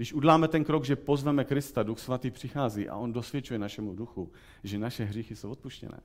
Když 0.00 0.12
udláme 0.12 0.48
ten 0.48 0.64
krok, 0.64 0.84
že 0.84 0.96
pozveme 0.96 1.44
Krista, 1.44 1.82
Duch 1.82 1.98
Svatý 1.98 2.30
přichází 2.30 2.88
a 2.88 2.96
on 2.96 3.12
dosvědčuje 3.12 3.58
našemu 3.58 3.94
duchu, 3.94 4.32
že 4.64 4.78
naše 4.78 5.04
hříchy 5.04 5.36
jsou 5.36 5.50
odpuštěné, 5.50 6.00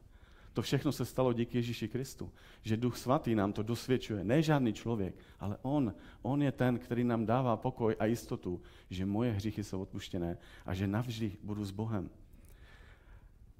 To 0.54 0.62
všechno 0.62 0.92
se 0.92 1.06
stalo 1.06 1.34
díky 1.34 1.58
Ježíši 1.58 1.88
Kristu. 1.88 2.32
Že 2.62 2.78
Duch 2.78 2.98
Svatý 2.98 3.36
nám 3.36 3.54
to 3.54 3.64
dosvědčuje. 3.64 4.24
Ne 4.24 4.42
žádný 4.42 4.74
člověk, 4.74 5.16
ale 5.40 5.58
On. 5.62 5.94
On 6.22 6.42
je 6.42 6.52
ten, 6.52 6.80
který 6.80 7.04
nám 7.04 7.26
dává 7.26 7.58
pokoj 7.58 7.96
a 8.00 8.06
jistotu, 8.06 8.62
že 8.90 9.06
moje 9.06 9.32
hříchy 9.32 9.64
jsou 9.64 9.82
odpuštěné 9.82 10.38
a 10.66 10.74
že 10.74 10.88
navždy 10.88 11.38
budu 11.44 11.66
s 11.66 11.72
Bohem. 11.72 12.10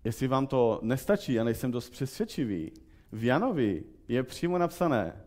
Jestli 0.04 0.28
vám 0.28 0.48
to 0.48 0.80
nestačí, 0.84 1.34
já 1.34 1.44
nejsem 1.44 1.72
dost 1.72 1.90
přesvědčivý, 1.90 2.72
v 3.12 3.24
Janovi 3.24 3.84
je 4.08 4.24
přímo 4.24 4.58
napsané, 4.58 5.24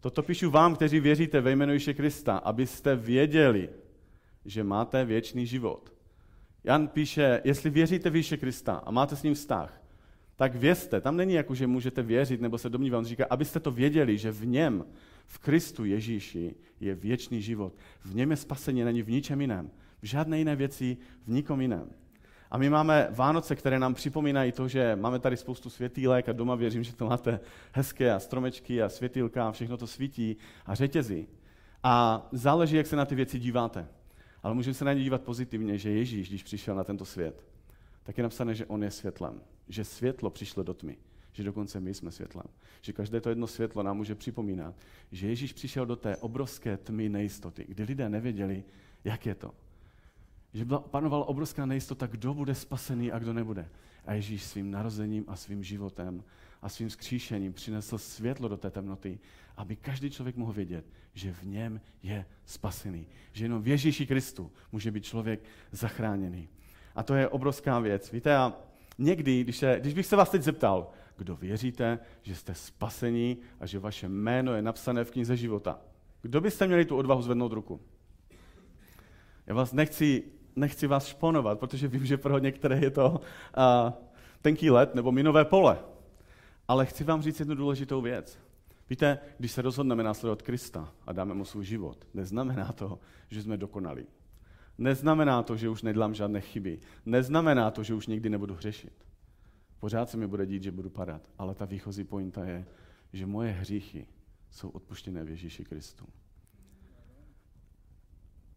toto 0.00 0.22
píšu 0.22 0.50
vám, 0.50 0.74
kteří 0.74 1.00
věříte 1.00 1.40
ve 1.40 1.50
jménu 1.50 1.72
Ježíše 1.72 1.94
Krista, 1.94 2.36
abyste 2.36 2.96
věděli, 2.96 3.68
že 4.44 4.64
máte 4.64 5.04
věčný 5.04 5.46
život. 5.46 5.92
Jan 6.64 6.88
píše, 6.88 7.40
jestli 7.44 7.70
věříte 7.70 8.10
v 8.10 8.16
Ježíše 8.16 8.36
Krista 8.36 8.74
a 8.74 8.90
máte 8.90 9.16
s 9.16 9.22
ním 9.22 9.34
vztah, 9.34 9.82
tak 10.36 10.54
vězte, 10.54 11.00
tam 11.00 11.16
není 11.16 11.34
jako, 11.34 11.54
že 11.54 11.66
můžete 11.66 12.02
věřit 12.02 12.40
nebo 12.40 12.58
se 12.58 12.70
domnívat, 12.70 12.98
on 12.98 13.04
říká, 13.04 13.26
abyste 13.30 13.60
to 13.60 13.70
věděli, 13.70 14.18
že 14.18 14.30
v 14.30 14.46
něm, 14.46 14.84
v 15.26 15.38
Kristu 15.38 15.84
Ježíši 15.84 16.54
je 16.80 16.94
věčný 16.94 17.42
život. 17.42 17.72
V 18.04 18.14
něm 18.14 18.30
je 18.30 18.36
spasení, 18.36 18.84
není 18.84 19.02
v 19.02 19.10
ničem 19.10 19.40
jiném. 19.40 19.70
V 20.02 20.06
žádné 20.06 20.38
jiné 20.38 20.56
věci, 20.56 20.96
v 21.26 21.30
nikom 21.30 21.60
jiném. 21.60 21.90
A 22.50 22.58
my 22.58 22.70
máme 22.70 23.08
Vánoce, 23.10 23.56
které 23.56 23.78
nám 23.78 23.94
připomínají 23.94 24.52
to, 24.52 24.68
že 24.68 24.96
máme 24.96 25.18
tady 25.18 25.36
spoustu 25.36 25.70
světýlek 25.70 26.28
a 26.28 26.32
doma 26.32 26.54
věřím, 26.54 26.82
že 26.82 26.96
to 26.96 27.06
máte 27.06 27.40
hezké 27.72 28.12
a 28.12 28.20
stromečky 28.20 28.82
a 28.82 28.88
světýlka 28.88 29.48
a 29.48 29.52
všechno 29.52 29.76
to 29.76 29.86
svítí 29.86 30.36
a 30.66 30.74
řetězy. 30.74 31.26
A 31.82 32.26
záleží, 32.32 32.76
jak 32.76 32.86
se 32.86 32.96
na 32.96 33.04
ty 33.04 33.14
věci 33.14 33.38
díváte. 33.38 33.88
Ale 34.42 34.54
můžeme 34.54 34.74
se 34.74 34.84
na 34.84 34.92
ně 34.92 35.02
dívat 35.02 35.22
pozitivně, 35.22 35.78
že 35.78 35.90
Ježíš, 35.90 36.28
když 36.28 36.42
přišel 36.42 36.74
na 36.74 36.84
tento 36.84 37.04
svět, 37.04 37.46
tak 38.02 38.18
je 38.18 38.22
napsané, 38.22 38.54
že 38.54 38.66
on 38.66 38.82
je 38.82 38.90
světlem. 38.90 39.40
Že 39.68 39.84
světlo 39.84 40.30
přišlo 40.30 40.62
do 40.62 40.74
tmy. 40.74 40.96
Že 41.32 41.44
dokonce 41.44 41.80
my 41.80 41.94
jsme 41.94 42.10
světlem. 42.10 42.46
Že 42.82 42.92
každé 42.92 43.20
to 43.20 43.28
jedno 43.28 43.46
světlo 43.46 43.82
nám 43.82 43.96
může 43.96 44.14
připomínat, 44.14 44.74
že 45.12 45.28
Ježíš 45.28 45.52
přišel 45.52 45.86
do 45.86 45.96
té 45.96 46.16
obrovské 46.16 46.76
tmy 46.76 47.08
nejistoty, 47.08 47.64
kdy 47.68 47.82
lidé 47.82 48.08
nevěděli, 48.08 48.64
jak 49.04 49.26
je 49.26 49.34
to. 49.34 49.54
Že 50.54 50.66
panovala 50.90 51.24
obrovská 51.24 51.66
nejistota, 51.66 52.06
kdo 52.06 52.34
bude 52.34 52.54
spasený 52.54 53.12
a 53.12 53.18
kdo 53.18 53.32
nebude. 53.32 53.68
A 54.06 54.12
Ježíš 54.12 54.44
svým 54.44 54.70
narozením 54.70 55.24
a 55.28 55.36
svým 55.36 55.64
životem 55.64 56.24
a 56.62 56.68
svým 56.68 56.90
skříšením 56.90 57.52
přinesl 57.52 57.98
světlo 57.98 58.48
do 58.48 58.56
té 58.56 58.70
temnoty, 58.70 59.18
aby 59.56 59.76
každý 59.76 60.10
člověk 60.10 60.36
mohl 60.36 60.52
vědět, 60.52 60.84
že 61.14 61.32
v 61.32 61.42
něm 61.42 61.80
je 62.02 62.26
spasený. 62.46 63.06
Že 63.32 63.44
jenom 63.44 63.62
v 63.62 63.68
Ježíši 63.68 64.06
Kristu 64.06 64.52
může 64.72 64.90
být 64.90 65.04
člověk 65.04 65.40
zachráněný. 65.72 66.48
A 66.94 67.02
to 67.02 67.14
je 67.14 67.28
obrovská 67.28 67.78
věc. 67.78 68.12
Víte, 68.12 68.36
a 68.36 68.52
někdy, 68.98 69.44
když, 69.44 69.56
se, 69.56 69.76
když 69.80 69.94
bych 69.94 70.06
se 70.06 70.16
vás 70.16 70.30
teď 70.30 70.42
zeptal, 70.42 70.90
kdo 71.16 71.36
věříte, 71.36 71.98
že 72.22 72.34
jste 72.34 72.54
spasení 72.54 73.38
a 73.60 73.66
že 73.66 73.78
vaše 73.78 74.08
jméno 74.08 74.54
je 74.54 74.62
napsané 74.62 75.04
v 75.04 75.10
knize 75.10 75.36
života, 75.36 75.80
kdo 76.22 76.40
byste 76.40 76.66
měli 76.66 76.84
tu 76.84 76.96
odvahu 76.96 77.22
zvednout 77.22 77.52
ruku? 77.52 77.80
Já 79.46 79.54
vás 79.54 79.72
nechci, 79.72 80.24
nechci 80.56 80.86
vás 80.86 81.06
šponovat, 81.06 81.58
protože 81.58 81.88
vím, 81.88 82.06
že 82.06 82.16
pro 82.16 82.38
některé 82.38 82.78
je 82.78 82.90
to 82.90 83.10
uh, 83.10 83.92
tenký 84.42 84.70
let 84.70 84.94
nebo 84.94 85.12
minové 85.12 85.44
pole. 85.44 85.78
Ale 86.68 86.86
chci 86.86 87.04
vám 87.04 87.22
říct 87.22 87.40
jednu 87.40 87.54
důležitou 87.54 88.00
věc. 88.00 88.38
Víte, 88.90 89.18
když 89.38 89.52
se 89.52 89.62
rozhodneme 89.62 90.02
následovat 90.02 90.42
Krista 90.42 90.94
a 91.06 91.12
dáme 91.12 91.34
mu 91.34 91.44
svůj 91.44 91.64
život, 91.64 92.06
neznamená 92.14 92.72
to, 92.72 92.98
že 93.28 93.42
jsme 93.42 93.56
dokonalí. 93.56 94.06
Neznamená 94.78 95.42
to, 95.42 95.56
že 95.56 95.68
už 95.68 95.82
nedělám 95.82 96.14
žádné 96.14 96.40
chyby. 96.40 96.80
Neznamená 97.06 97.70
to, 97.70 97.82
že 97.82 97.94
už 97.94 98.06
nikdy 98.06 98.30
nebudu 98.30 98.54
hřešit. 98.54 98.92
Pořád 99.80 100.10
se 100.10 100.16
mi 100.16 100.26
bude 100.26 100.46
dít, 100.46 100.62
že 100.62 100.72
budu 100.72 100.90
padat. 100.90 101.22
Ale 101.38 101.54
ta 101.54 101.64
výchozí 101.64 102.04
pointa 102.04 102.44
je, 102.44 102.66
že 103.12 103.26
moje 103.26 103.52
hříchy 103.52 104.06
jsou 104.50 104.68
odpuštěné 104.68 105.24
v 105.24 105.28
Ježíši 105.28 105.64
Kristu. 105.64 106.06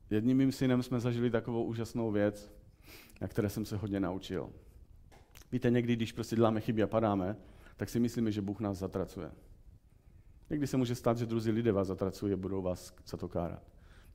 Jedním 0.09 0.37
mým 0.37 0.51
synem 0.51 0.83
jsme 0.83 0.99
zažili 0.99 1.31
takovou 1.31 1.63
úžasnou 1.63 2.11
věc, 2.11 2.51
na 3.21 3.27
které 3.27 3.49
jsem 3.49 3.65
se 3.65 3.77
hodně 3.77 3.99
naučil. 3.99 4.49
Víte, 5.51 5.69
někdy, 5.69 5.95
když 5.95 6.11
prostě 6.11 6.35
děláme 6.35 6.61
chyby 6.61 6.83
a 6.83 6.87
padáme, 6.87 7.37
tak 7.77 7.89
si 7.89 7.99
myslíme, 7.99 8.31
že 8.31 8.41
Bůh 8.41 8.59
nás 8.59 8.77
zatracuje. 8.77 9.31
Někdy 10.49 10.67
se 10.67 10.77
může 10.77 10.95
stát, 10.95 11.17
že 11.17 11.25
druzí 11.25 11.51
lidé 11.51 11.71
vás 11.71 11.87
zatracují 11.87 12.33
a 12.33 12.37
budou 12.37 12.61
vás 12.61 12.93
za 13.07 13.17
to 13.17 13.27
kárat. 13.27 13.63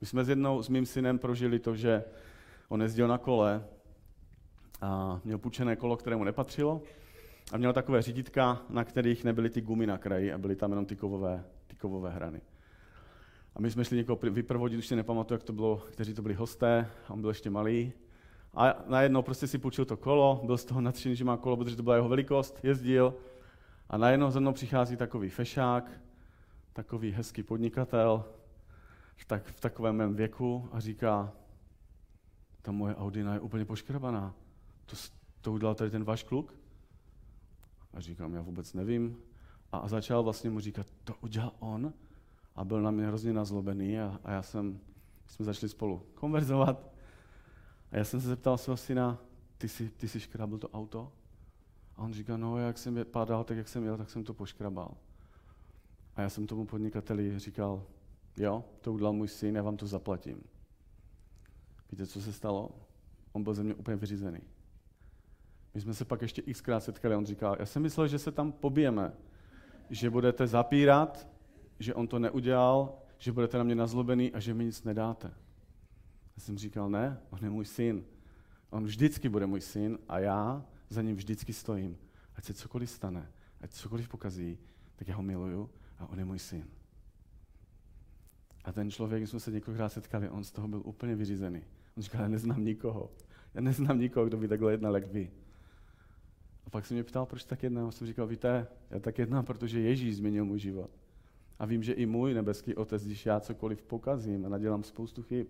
My 0.01 0.07
jsme 0.07 0.25
s 0.25 0.29
jednou 0.29 0.63
s 0.63 0.69
mým 0.69 0.85
synem 0.85 1.19
prožili 1.19 1.59
to, 1.59 1.75
že 1.75 2.03
on 2.69 2.81
jezdil 2.81 3.07
na 3.07 3.17
kole 3.17 3.65
a 4.81 5.21
měl 5.23 5.37
půjčené 5.37 5.75
kolo, 5.75 5.97
kterému 5.97 6.23
nepatřilo 6.23 6.81
a 7.51 7.57
měl 7.57 7.73
takové 7.73 8.01
řídítka, 8.01 8.61
na 8.69 8.83
kterých 8.83 9.23
nebyly 9.23 9.49
ty 9.49 9.61
gumy 9.61 9.87
na 9.87 9.97
kraji 9.97 10.33
a 10.33 10.37
byly 10.37 10.55
tam 10.55 10.69
jenom 10.69 10.85
ty 10.85 10.95
kovové, 10.95 11.43
ty 11.67 11.75
kovové 11.75 12.11
hrany. 12.11 12.41
A 13.55 13.61
my 13.61 13.71
jsme 13.71 13.85
šli 13.85 13.97
někoho 13.97 14.19
vyprovodit, 14.31 14.79
už 14.79 14.87
si 14.87 14.95
nepamatuju, 14.95 15.35
jak 15.35 15.43
to 15.43 15.53
bylo, 15.53 15.77
kteří 15.77 16.13
to 16.13 16.21
byli 16.21 16.33
hosté, 16.33 16.89
on 17.09 17.21
byl 17.21 17.29
ještě 17.29 17.49
malý. 17.49 17.93
A 18.53 18.83
najednou 18.87 19.21
prostě 19.21 19.47
si 19.47 19.57
půjčil 19.57 19.85
to 19.85 19.97
kolo, 19.97 20.41
byl 20.43 20.57
z 20.57 20.65
toho 20.65 20.81
nadšený, 20.81 21.15
že 21.15 21.25
má 21.25 21.37
kolo, 21.37 21.57
protože 21.57 21.75
to 21.75 21.83
byla 21.83 21.95
jeho 21.95 22.09
velikost, 22.09 22.59
jezdil. 22.63 23.13
A 23.89 23.97
najednou 23.97 24.31
za 24.31 24.39
mnou 24.39 24.53
přichází 24.53 24.97
takový 24.97 25.29
fešák, 25.29 25.91
takový 26.73 27.11
hezký 27.11 27.43
podnikatel, 27.43 28.25
v, 29.15 29.25
tak, 29.25 29.47
v 29.47 29.59
takovém 29.59 29.95
mém 29.95 30.15
věku 30.15 30.69
a 30.71 30.79
říká, 30.79 31.33
ta 32.61 32.71
moje 32.71 32.95
Audina 32.95 33.33
je 33.33 33.39
úplně 33.39 33.65
poškrabaná. 33.65 34.35
To, 34.85 34.95
to 35.41 35.51
udělal 35.51 35.75
tady 35.75 35.91
ten 35.91 36.03
váš 36.03 36.23
kluk? 36.23 36.53
A 37.93 37.99
říkám, 37.99 38.33
já 38.33 38.41
vůbec 38.41 38.73
nevím. 38.73 39.17
A, 39.71 39.77
a 39.77 39.87
začal 39.87 40.23
vlastně 40.23 40.49
mu 40.49 40.59
říkat, 40.59 40.87
to 41.03 41.15
udělal 41.21 41.51
on? 41.59 41.93
A 42.55 42.63
byl 42.63 42.81
na 42.81 42.91
mě 42.91 43.07
hrozně 43.07 43.33
nazlobený 43.33 43.99
a, 43.99 44.19
a 44.23 44.31
já 44.31 44.41
jsem, 44.41 44.79
jsme 45.27 45.45
začali 45.45 45.69
spolu 45.69 46.05
konverzovat. 46.13 46.91
A 47.91 47.97
já 47.97 48.03
jsem 48.03 48.21
se 48.21 48.27
zeptal 48.27 48.57
svého 48.57 48.77
syna, 48.77 49.17
ty 49.57 49.69
jsi, 49.69 49.89
ty 49.89 50.07
jsi 50.07 50.19
škrabl 50.19 50.57
to 50.57 50.69
auto? 50.69 51.11
A 51.97 52.01
on 52.01 52.13
říká, 52.13 52.37
no 52.37 52.57
jak 52.57 52.77
jsem 52.77 53.05
padal, 53.11 53.43
tak 53.43 53.57
jak 53.57 53.67
jsem 53.67 53.83
jel, 53.83 53.97
tak 53.97 54.09
jsem 54.09 54.23
to 54.23 54.33
poškrabal. 54.33 54.97
A 56.15 56.21
já 56.21 56.29
jsem 56.29 56.47
tomu 56.47 56.65
podnikateli 56.65 57.39
říkal, 57.39 57.83
jo, 58.37 58.63
to 58.81 58.93
udělal 58.93 59.13
můj 59.13 59.27
syn, 59.27 59.55
já 59.55 59.63
vám 59.63 59.77
to 59.77 59.87
zaplatím. 59.87 60.43
Víte, 61.91 62.07
co 62.07 62.21
se 62.21 62.33
stalo? 62.33 62.69
On 63.31 63.43
byl 63.43 63.53
ze 63.53 63.63
mě 63.63 63.73
úplně 63.73 63.97
vyřízený. 63.97 64.39
My 65.73 65.81
jsme 65.81 65.93
se 65.93 66.05
pak 66.05 66.21
ještě 66.21 66.41
xkrát 66.53 66.83
setkali 66.83 67.15
on 67.15 67.25
říkal, 67.25 67.55
já 67.59 67.65
jsem 67.65 67.81
myslel, 67.81 68.07
že 68.07 68.19
se 68.19 68.31
tam 68.31 68.51
pobijeme, 68.51 69.13
že 69.89 70.09
budete 70.09 70.47
zapírat, 70.47 71.27
že 71.79 71.93
on 71.93 72.07
to 72.07 72.19
neudělal, 72.19 72.97
že 73.17 73.31
budete 73.31 73.57
na 73.57 73.63
mě 73.63 73.75
nazlobený 73.75 74.33
a 74.33 74.39
že 74.39 74.53
mi 74.53 74.65
nic 74.65 74.83
nedáte. 74.83 75.27
Já 76.35 76.41
jsem 76.41 76.57
říkal, 76.57 76.89
ne, 76.89 77.19
on 77.29 77.39
je 77.41 77.49
můj 77.49 77.65
syn. 77.65 78.05
On 78.69 78.85
vždycky 78.85 79.29
bude 79.29 79.45
můj 79.45 79.61
syn 79.61 79.99
a 80.09 80.19
já 80.19 80.65
za 80.89 81.01
ním 81.01 81.15
vždycky 81.15 81.53
stojím. 81.53 81.97
Ať 82.35 82.45
se 82.45 82.53
cokoliv 82.53 82.89
stane, 82.89 83.31
ať 83.61 83.71
cokoliv 83.71 84.09
pokazí, 84.09 84.57
tak 84.95 85.07
já 85.07 85.15
ho 85.15 85.23
miluju 85.23 85.69
a 85.99 86.09
on 86.09 86.19
je 86.19 86.25
můj 86.25 86.39
syn. 86.39 86.67
A 88.63 88.71
ten 88.71 88.91
člověk, 88.91 89.21
když 89.21 89.29
jsme 89.29 89.39
se 89.39 89.51
několikrát 89.51 89.89
setkali, 89.89 90.29
on 90.29 90.43
z 90.43 90.51
toho 90.51 90.67
byl 90.67 90.81
úplně 90.85 91.15
vyřízený. 91.15 91.61
On 91.97 92.03
říkal, 92.03 92.21
já 92.21 92.27
neznám 92.27 92.63
nikoho. 92.63 93.11
Já 93.53 93.61
neznám 93.61 93.99
nikoho, 93.99 94.25
kdo 94.25 94.37
by 94.37 94.47
takhle 94.47 94.71
jednal, 94.71 94.95
jak 94.95 95.07
vy. 95.07 95.31
A 96.65 96.69
pak 96.69 96.85
se 96.85 96.93
mě 96.93 97.03
ptal, 97.03 97.25
proč 97.25 97.43
tak 97.43 97.63
jednám. 97.63 97.87
A 97.87 97.91
jsem 97.91 98.07
říkal, 98.07 98.27
víte, 98.27 98.67
já 98.89 98.99
tak 98.99 99.17
jednám, 99.17 99.45
protože 99.45 99.79
Ježíš 99.79 100.17
změnil 100.17 100.45
můj 100.45 100.59
život. 100.59 100.91
A 101.59 101.65
vím, 101.65 101.83
že 101.83 101.93
i 101.93 102.05
můj 102.05 102.33
nebeský 102.33 102.75
otec, 102.75 103.05
když 103.05 103.25
já 103.25 103.39
cokoliv 103.39 103.81
pokazím 103.81 104.45
a 104.45 104.49
nadělám 104.49 104.83
spoustu 104.83 105.23
chyb, 105.23 105.47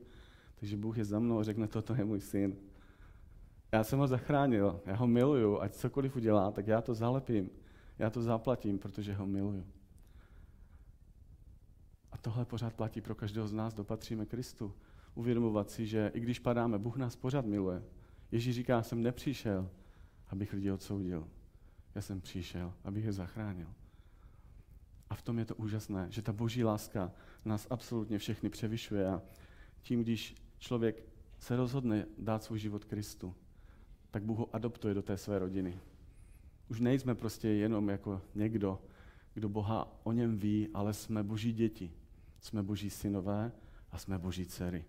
takže 0.60 0.78
Bůh 0.78 0.98
je 0.98 1.06
za 1.06 1.20
mnou 1.20 1.40
a 1.40 1.44
řekne, 1.44 1.68
toto 1.68 1.96
je 1.96 2.06
můj 2.06 2.22
syn. 2.22 2.56
Já 3.72 3.84
jsem 3.84 4.00
ho 4.00 4.08
zachránil, 4.08 4.82
já 4.86 4.96
ho 4.96 5.08
miluju, 5.08 5.60
ať 5.60 5.74
cokoliv 5.74 6.16
udělá, 6.16 6.52
tak 6.52 6.68
já 6.68 6.82
to 6.82 6.94
zalepím, 6.94 7.50
já 8.00 8.10
to 8.10 8.22
zaplatím, 8.22 8.80
protože 8.80 9.14
ho 9.14 9.26
miluju. 9.26 9.66
A 12.12 12.18
tohle 12.18 12.46
pořád 12.46 12.74
platí 12.74 13.02
pro 13.02 13.16
každého 13.16 13.48
z 13.48 13.54
nás, 13.54 13.74
dopatříme 13.74 14.26
Kristu. 14.26 14.74
Uvědomovat 15.16 15.70
si, 15.70 15.88
že 15.88 16.12
i 16.14 16.20
když 16.20 16.40
padáme, 16.40 16.80
Bůh 16.80 16.98
nás 16.98 17.16
pořád 17.16 17.46
miluje. 17.46 17.84
Ježíš 18.32 18.56
říká, 18.56 18.74
já 18.74 18.84
jsem 18.84 19.02
nepřišel, 19.04 19.70
abych 20.28 20.54
lidi 20.54 20.72
odsoudil. 20.72 21.28
Já 21.96 22.02
jsem 22.02 22.22
přišel, 22.22 22.74
abych 22.84 23.06
je 23.06 23.14
zachránil. 23.14 23.68
A 25.10 25.16
v 25.16 25.22
tom 25.22 25.40
je 25.40 25.46
to 25.46 25.56
úžasné, 25.56 26.08
že 26.10 26.22
ta 26.22 26.34
boží 26.34 26.64
láska 26.64 27.12
nás 27.46 27.68
absolutně 27.70 28.18
všechny 28.18 28.50
převyšuje 28.50 29.08
a 29.08 29.22
tím, 29.82 30.04
když 30.04 30.36
člověk 30.60 31.04
se 31.40 31.56
rozhodne 31.56 32.06
dát 32.18 32.44
svůj 32.44 32.60
život 32.60 32.86
Kristu, 32.86 33.36
tak 34.12 34.24
Bůh 34.24 34.38
ho 34.38 34.50
adoptuje 34.54 34.94
do 34.94 35.02
té 35.02 35.18
své 35.18 35.40
rodiny. 35.40 35.80
Už 36.70 36.80
nejsme 36.80 37.16
prostě 37.16 37.48
jenom 37.48 37.90
jako 37.90 38.22
někdo, 38.36 38.82
kdo 39.34 39.50
Boha 39.50 40.00
o 40.04 40.12
něm 40.12 40.38
ví, 40.38 40.70
ale 40.74 40.94
jsme 40.94 41.24
boží 41.24 41.54
děti. 41.54 41.92
Jsme 42.42 42.64
boží 42.64 42.90
synové 42.90 43.52
a 43.92 43.98
jsme 43.98 44.18
boží 44.18 44.46
dcery. 44.46 44.86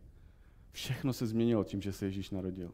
Všechno 0.72 1.12
se 1.12 1.26
změnilo 1.26 1.64
tím, 1.64 1.82
že 1.82 1.92
se 1.92 2.06
Ježíš 2.06 2.30
narodil. 2.30 2.72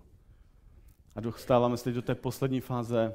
A 1.15 1.21
dostáváme 1.21 1.77
se 1.77 1.85
teď 1.85 1.95
do 1.95 2.03
té 2.03 2.15
poslední 2.15 2.61
fáze 2.61 3.15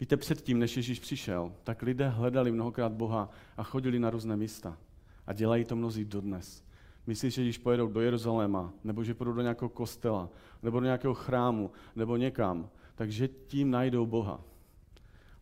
Víte, 0.00 0.16
předtím, 0.16 0.58
než 0.58 0.76
Ježíš 0.76 1.00
přišel, 1.00 1.52
tak 1.64 1.82
lidé 1.82 2.08
hledali 2.08 2.52
mnohokrát 2.52 2.92
Boha 2.92 3.30
a 3.56 3.62
chodili 3.62 3.98
na 3.98 4.10
různé 4.10 4.36
místa. 4.36 4.78
A 5.26 5.32
dělají 5.32 5.64
to 5.64 5.76
mnozí 5.76 6.04
dodnes. 6.04 6.64
Myslíš, 7.10 7.34
že 7.34 7.42
když 7.42 7.58
pojedou 7.58 7.88
do 7.88 8.00
Jeruzaléma, 8.00 8.72
nebo 8.84 9.04
že 9.04 9.14
půjdou 9.14 9.32
do 9.32 9.42
nějakého 9.42 9.68
kostela, 9.68 10.28
nebo 10.62 10.80
do 10.80 10.84
nějakého 10.84 11.14
chrámu, 11.14 11.70
nebo 11.96 12.16
někam, 12.16 12.70
takže 12.94 13.28
tím 13.28 13.70
najdou 13.70 14.06
Boha. 14.06 14.40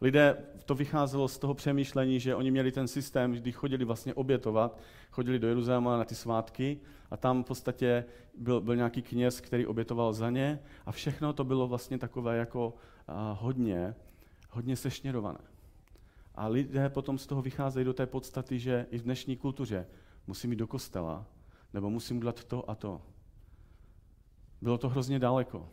Lidé, 0.00 0.36
to 0.64 0.74
vycházelo 0.74 1.28
z 1.28 1.38
toho 1.38 1.54
přemýšlení, 1.54 2.20
že 2.20 2.34
oni 2.34 2.50
měli 2.50 2.72
ten 2.72 2.88
systém, 2.88 3.32
kdy 3.32 3.52
chodili 3.52 3.84
vlastně 3.84 4.14
obětovat, 4.14 4.78
chodili 5.10 5.38
do 5.38 5.48
Jeruzaléma 5.48 5.96
na 5.96 6.04
ty 6.04 6.14
svátky 6.14 6.80
a 7.10 7.16
tam 7.16 7.44
v 7.44 7.46
podstatě 7.46 8.04
byl, 8.38 8.60
byl 8.60 8.76
nějaký 8.76 9.02
kněz, 9.02 9.40
který 9.40 9.66
obětoval 9.66 10.12
za 10.12 10.30
ně 10.30 10.60
a 10.86 10.92
všechno 10.92 11.32
to 11.32 11.44
bylo 11.44 11.68
vlastně 11.68 11.98
takové 11.98 12.36
jako 12.36 12.74
a, 13.08 13.32
hodně, 13.40 13.94
hodně 14.50 14.76
sešněrované. 14.76 15.40
A 16.34 16.46
lidé 16.46 16.88
potom 16.88 17.18
z 17.18 17.26
toho 17.26 17.42
vycházejí 17.42 17.84
do 17.84 17.92
té 17.92 18.06
podstaty, 18.06 18.58
že 18.58 18.86
i 18.90 18.98
v 18.98 19.02
dnešní 19.02 19.36
kultuře 19.36 19.86
musím 20.26 20.50
jít 20.50 20.56
do 20.56 20.66
kostela, 20.66 21.26
nebo 21.74 21.90
musím 21.90 22.16
udělat 22.16 22.44
to 22.44 22.70
a 22.70 22.74
to. 22.74 23.02
Bylo 24.62 24.78
to 24.78 24.88
hrozně 24.88 25.18
daleko. 25.18 25.68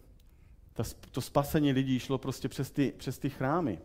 Ta, 0.73 0.83
to 1.11 1.21
spasení 1.21 1.71
lidí 1.71 1.99
šlo 1.99 2.17
prostě 2.17 2.49
přes 2.49 2.71
ty, 2.71 2.93
přes 2.97 3.19
ty 3.19 3.29
chrámy. 3.29 3.79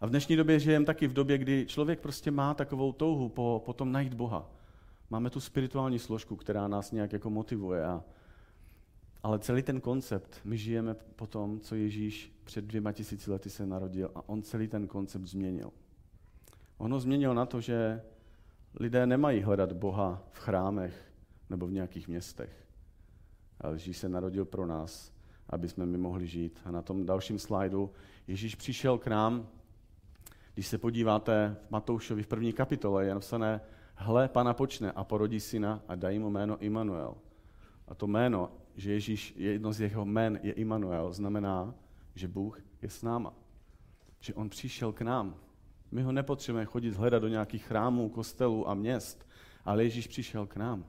A 0.00 0.06
v 0.06 0.10
dnešní 0.10 0.36
době 0.36 0.60
žijeme 0.60 0.86
taky 0.86 1.06
v 1.06 1.12
době, 1.12 1.38
kdy 1.38 1.66
člověk 1.68 2.00
prostě 2.00 2.30
má 2.30 2.54
takovou 2.54 2.92
touhu 2.92 3.28
po, 3.28 3.62
po 3.64 3.72
tom 3.72 3.92
najít 3.92 4.14
Boha. 4.14 4.50
Máme 5.10 5.30
tu 5.30 5.40
spirituální 5.40 5.98
složku, 5.98 6.36
která 6.36 6.68
nás 6.68 6.92
nějak 6.92 7.12
jako 7.12 7.30
motivuje. 7.30 7.84
A, 7.84 8.04
ale 9.22 9.38
celý 9.38 9.62
ten 9.62 9.80
koncept, 9.80 10.40
my 10.44 10.58
žijeme 10.58 10.94
po 10.94 11.26
tom, 11.26 11.60
co 11.60 11.74
Ježíš 11.74 12.32
před 12.44 12.64
dvěma 12.64 12.92
tisíci 12.92 13.30
lety 13.30 13.50
se 13.50 13.66
narodil 13.66 14.10
a 14.14 14.28
on 14.28 14.42
celý 14.42 14.68
ten 14.68 14.86
koncept 14.86 15.26
změnil. 15.26 15.70
On 16.78 16.92
ho 16.92 17.00
změnil 17.00 17.34
na 17.34 17.46
to, 17.46 17.60
že 17.60 18.02
lidé 18.74 19.06
nemají 19.06 19.40
hledat 19.40 19.72
Boha 19.72 20.22
v 20.30 20.38
chrámech 20.38 21.12
nebo 21.50 21.66
v 21.66 21.72
nějakých 21.72 22.08
městech. 22.08 22.66
Ale 23.60 23.74
Ježíš 23.74 23.98
se 23.98 24.08
narodil 24.08 24.44
pro 24.44 24.66
nás, 24.66 25.12
aby 25.48 25.68
jsme 25.68 25.86
my 25.86 25.98
mohli 25.98 26.26
žít. 26.26 26.60
A 26.64 26.70
na 26.70 26.82
tom 26.82 27.06
dalším 27.06 27.38
slajdu 27.38 27.90
Ježíš 28.26 28.54
přišel 28.54 28.98
k 28.98 29.06
nám 29.06 29.48
když 30.54 30.66
se 30.66 30.78
podíváte 30.78 31.56
v 31.66 31.70
Matoušovi 31.70 32.22
v 32.22 32.26
první 32.26 32.52
kapitole, 32.52 33.04
je 33.04 33.14
napsané, 33.14 33.60
hle, 33.94 34.28
pana 34.28 34.54
počne 34.54 34.92
a 34.92 35.04
porodí 35.04 35.40
syna 35.40 35.82
a 35.88 35.94
dají 35.94 36.18
mu 36.18 36.30
jméno 36.30 36.58
Immanuel. 36.58 37.14
A 37.88 37.94
to 37.94 38.06
jméno, 38.06 38.52
že 38.76 38.92
Ježíš, 38.92 39.34
jedno 39.36 39.72
z 39.72 39.80
jeho 39.80 40.04
jmén 40.04 40.40
je 40.42 40.52
Immanuel, 40.52 41.12
znamená, 41.12 41.74
že 42.14 42.28
Bůh 42.28 42.60
je 42.82 42.90
s 42.90 43.02
náma. 43.02 43.34
Že 44.20 44.34
on 44.34 44.48
přišel 44.48 44.92
k 44.92 45.02
nám. 45.02 45.36
My 45.92 46.02
ho 46.02 46.12
nepotřebujeme 46.12 46.64
chodit 46.64 46.94
hledat 46.94 47.22
do 47.22 47.28
nějakých 47.28 47.64
chrámů, 47.64 48.08
kostelů 48.08 48.68
a 48.68 48.74
měst, 48.74 49.26
ale 49.64 49.84
Ježíš 49.84 50.06
přišel 50.06 50.46
k 50.46 50.56
nám. 50.56 50.84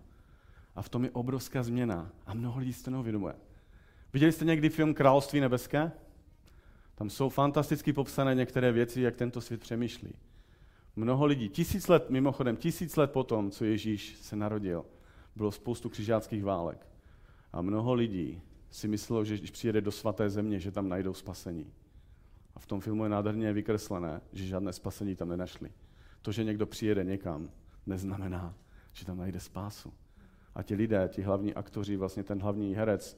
A 0.75 0.81
v 0.81 0.89
tom 0.89 1.03
je 1.03 1.11
obrovská 1.11 1.63
změna. 1.63 2.11
A 2.25 2.33
mnoho 2.33 2.59
lidí 2.59 2.73
se 2.73 2.83
to 2.83 2.91
neuvědomuje. 2.91 3.35
Viděli 4.13 4.31
jste 4.31 4.45
někdy 4.45 4.69
film 4.69 4.93
Království 4.93 5.39
nebeské? 5.39 5.91
Tam 6.95 7.09
jsou 7.09 7.29
fantasticky 7.29 7.93
popsané 7.93 8.35
některé 8.35 8.71
věci, 8.71 9.01
jak 9.01 9.15
tento 9.15 9.41
svět 9.41 9.61
přemýšlí. 9.61 10.13
Mnoho 10.95 11.25
lidí, 11.25 11.49
tisíc 11.49 11.87
let, 11.87 12.09
mimochodem 12.09 12.55
tisíc 12.55 12.95
let 12.95 13.11
potom, 13.11 13.51
co 13.51 13.65
Ježíš 13.65 14.17
se 14.21 14.35
narodil, 14.35 14.85
bylo 15.35 15.51
spoustu 15.51 15.89
křižáckých 15.89 16.43
válek. 16.43 16.87
A 17.53 17.61
mnoho 17.61 17.93
lidí 17.93 18.41
si 18.71 18.87
myslelo, 18.87 19.25
že 19.25 19.37
když 19.37 19.51
přijede 19.51 19.81
do 19.81 19.91
svaté 19.91 20.29
země, 20.29 20.59
že 20.59 20.71
tam 20.71 20.89
najdou 20.89 21.13
spasení. 21.13 21.73
A 22.55 22.59
v 22.59 22.65
tom 22.65 22.79
filmu 22.79 23.03
je 23.03 23.09
nádherně 23.09 23.53
vykreslené, 23.53 24.21
že 24.33 24.45
žádné 24.45 24.73
spasení 24.73 25.15
tam 25.15 25.29
nenašli. 25.29 25.71
To, 26.21 26.31
že 26.31 26.43
někdo 26.43 26.65
přijede 26.65 27.03
někam, 27.03 27.49
neznamená, 27.85 28.53
že 28.93 29.05
tam 29.05 29.17
najde 29.17 29.39
spásu. 29.39 29.93
A 30.55 30.63
ti 30.63 30.75
lidé, 30.75 31.09
ti 31.11 31.21
hlavní 31.21 31.53
aktoři, 31.53 31.95
vlastně 31.95 32.23
ten 32.23 32.41
hlavní 32.41 32.75
herec, 32.75 33.17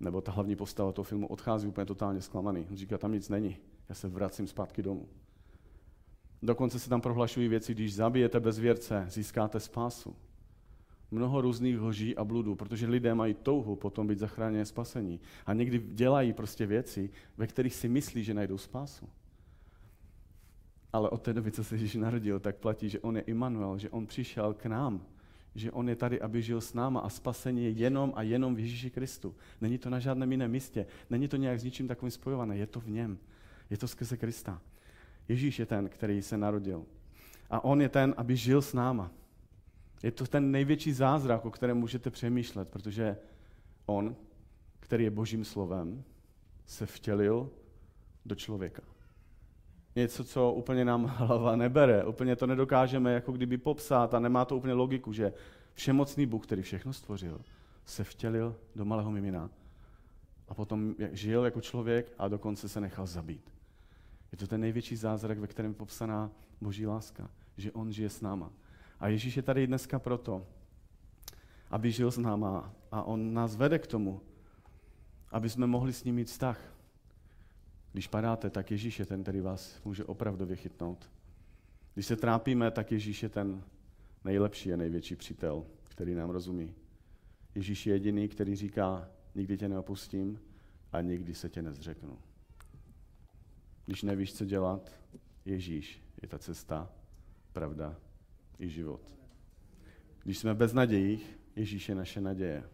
nebo 0.00 0.20
ta 0.20 0.32
hlavní 0.32 0.56
postava 0.56 0.92
toho 0.92 1.04
filmu 1.04 1.26
odchází 1.26 1.68
úplně 1.68 1.86
totálně 1.86 2.20
zklamaný. 2.20 2.66
On 2.70 2.76
říká, 2.76 2.98
tam 2.98 3.12
nic 3.12 3.28
není, 3.28 3.56
já 3.88 3.94
se 3.94 4.08
vracím 4.08 4.46
zpátky 4.46 4.82
domů. 4.82 5.08
Dokonce 6.42 6.78
se 6.78 6.88
tam 6.88 7.00
prohlašují 7.00 7.48
věci, 7.48 7.74
když 7.74 7.94
zabijete 7.94 8.40
bezvěrce, 8.40 9.06
získáte 9.08 9.60
spásu. 9.60 10.16
Mnoho 11.14 11.40
různých 11.40 11.80
lží 11.80 12.16
a 12.16 12.24
bludů, 12.24 12.54
protože 12.54 12.86
lidé 12.86 13.14
mají 13.14 13.34
touhu 13.34 13.76
potom 13.76 14.06
být 14.06 14.18
zachráněni 14.18 14.66
spasení. 14.66 15.20
A 15.46 15.54
někdy 15.54 15.78
dělají 15.78 16.32
prostě 16.32 16.66
věci, 16.66 17.10
ve 17.36 17.46
kterých 17.46 17.74
si 17.74 17.88
myslí, 17.88 18.24
že 18.24 18.34
najdou 18.34 18.58
spásu. 18.58 19.08
Ale 20.92 21.10
od 21.10 21.22
té 21.22 21.32
doby, 21.32 21.52
co 21.52 21.64
se 21.64 21.74
Ježíš 21.74 21.94
narodil, 21.94 22.40
tak 22.40 22.56
platí, 22.56 22.88
že 22.88 23.00
on 23.00 23.16
je 23.16 23.22
Immanuel, 23.22 23.78
že 23.78 23.90
on 23.90 24.06
přišel 24.06 24.54
k 24.54 24.66
nám, 24.66 25.06
že 25.54 25.72
on 25.72 25.88
je 25.88 25.96
tady, 25.96 26.20
aby 26.20 26.42
žil 26.42 26.60
s 26.60 26.74
náma 26.74 27.00
a 27.00 27.08
spasení 27.08 27.64
je 27.64 27.70
jenom 27.70 28.12
a 28.16 28.22
jenom 28.22 28.54
v 28.54 28.58
Ježíši 28.58 28.90
Kristu. 28.90 29.34
Není 29.60 29.78
to 29.78 29.90
na 29.90 29.98
žádném 29.98 30.32
jiném 30.32 30.50
místě, 30.50 30.86
není 31.10 31.28
to 31.28 31.36
nějak 31.36 31.60
s 31.60 31.64
ničím 31.64 31.88
takovým 31.88 32.10
spojované, 32.10 32.56
je 32.56 32.66
to 32.66 32.80
v 32.80 32.90
něm. 32.90 33.18
Je 33.70 33.76
to 33.78 33.88
skrze 33.88 34.16
Krista. 34.16 34.60
Ježíš 35.28 35.58
je 35.58 35.66
ten, 35.66 35.88
který 35.88 36.22
se 36.22 36.38
narodil. 36.38 36.84
A 37.50 37.64
on 37.64 37.80
je 37.80 37.88
ten, 37.88 38.14
aby 38.16 38.36
žil 38.36 38.62
s 38.62 38.72
náma. 38.72 39.10
Je 40.04 40.10
to 40.10 40.26
ten 40.26 40.50
největší 40.50 40.92
zázrak, 40.92 41.44
o 41.44 41.50
kterém 41.50 41.76
můžete 41.76 42.10
přemýšlet, 42.10 42.68
protože 42.68 43.16
on, 43.86 44.16
který 44.80 45.04
je 45.04 45.10
božím 45.10 45.44
slovem, 45.44 46.04
se 46.66 46.86
vtělil 46.86 47.50
do 48.24 48.34
člověka 48.34 48.82
něco, 49.96 50.24
co 50.24 50.52
úplně 50.52 50.84
nám 50.84 51.04
hlava 51.16 51.56
nebere. 51.56 52.04
Úplně 52.04 52.36
to 52.36 52.46
nedokážeme 52.46 53.12
jako 53.12 53.32
kdyby 53.32 53.58
popsat 53.58 54.14
a 54.14 54.20
nemá 54.20 54.44
to 54.44 54.56
úplně 54.56 54.74
logiku, 54.74 55.12
že 55.12 55.32
všemocný 55.74 56.26
Bůh, 56.26 56.46
který 56.46 56.62
všechno 56.62 56.92
stvořil, 56.92 57.40
se 57.84 58.04
vtělil 58.04 58.56
do 58.76 58.84
malého 58.84 59.10
mimina 59.10 59.50
a 60.48 60.54
potom 60.54 60.94
žil 61.12 61.44
jako 61.44 61.60
člověk 61.60 62.12
a 62.18 62.28
dokonce 62.28 62.68
se 62.68 62.80
nechal 62.80 63.06
zabít. 63.06 63.54
Je 64.32 64.38
to 64.38 64.46
ten 64.46 64.60
největší 64.60 64.96
zázrak, 64.96 65.38
ve 65.38 65.46
kterém 65.46 65.70
je 65.70 65.76
popsaná 65.76 66.30
boží 66.60 66.86
láska, 66.86 67.30
že 67.56 67.72
on 67.72 67.92
žije 67.92 68.10
s 68.10 68.20
náma. 68.20 68.52
A 69.00 69.08
Ježíš 69.08 69.36
je 69.36 69.42
tady 69.42 69.66
dneska 69.66 69.98
proto, 69.98 70.46
aby 71.70 71.92
žil 71.92 72.10
s 72.10 72.18
náma 72.18 72.74
a 72.90 73.02
on 73.02 73.34
nás 73.34 73.56
vede 73.56 73.78
k 73.78 73.86
tomu, 73.86 74.20
aby 75.30 75.50
jsme 75.50 75.66
mohli 75.66 75.92
s 75.92 76.04
ním 76.04 76.14
mít 76.14 76.28
vztah. 76.28 76.74
Když 77.92 78.06
padáte, 78.06 78.50
tak 78.50 78.70
Ježíš 78.70 78.98
je 78.98 79.06
ten, 79.06 79.22
který 79.22 79.40
vás 79.40 79.80
může 79.84 80.04
opravdu 80.04 80.46
vychytnout. 80.46 81.10
Když 81.94 82.06
se 82.06 82.16
trápíme, 82.16 82.70
tak 82.70 82.92
Ježíš 82.92 83.22
je 83.22 83.28
ten 83.28 83.62
nejlepší 84.24 84.72
a 84.72 84.76
největší 84.76 85.16
přítel, 85.16 85.66
který 85.84 86.14
nám 86.14 86.30
rozumí. 86.30 86.74
Ježíš 87.54 87.86
je 87.86 87.94
jediný, 87.94 88.28
který 88.28 88.56
říká, 88.56 89.08
nikdy 89.34 89.58
tě 89.58 89.68
neopustím 89.68 90.40
a 90.92 91.00
nikdy 91.00 91.34
se 91.34 91.48
tě 91.48 91.62
nezřeknu. 91.62 92.18
Když 93.86 94.02
nevíš, 94.02 94.34
co 94.34 94.44
dělat, 94.44 94.92
Ježíš 95.44 96.02
je 96.22 96.28
ta 96.28 96.38
cesta, 96.38 96.92
pravda 97.52 97.96
i 98.58 98.68
život. 98.68 99.18
Když 100.22 100.38
jsme 100.38 100.54
bez 100.54 100.72
nadějích, 100.72 101.38
Ježíš 101.56 101.88
je 101.88 101.94
naše 101.94 102.20
naděje. 102.20 102.64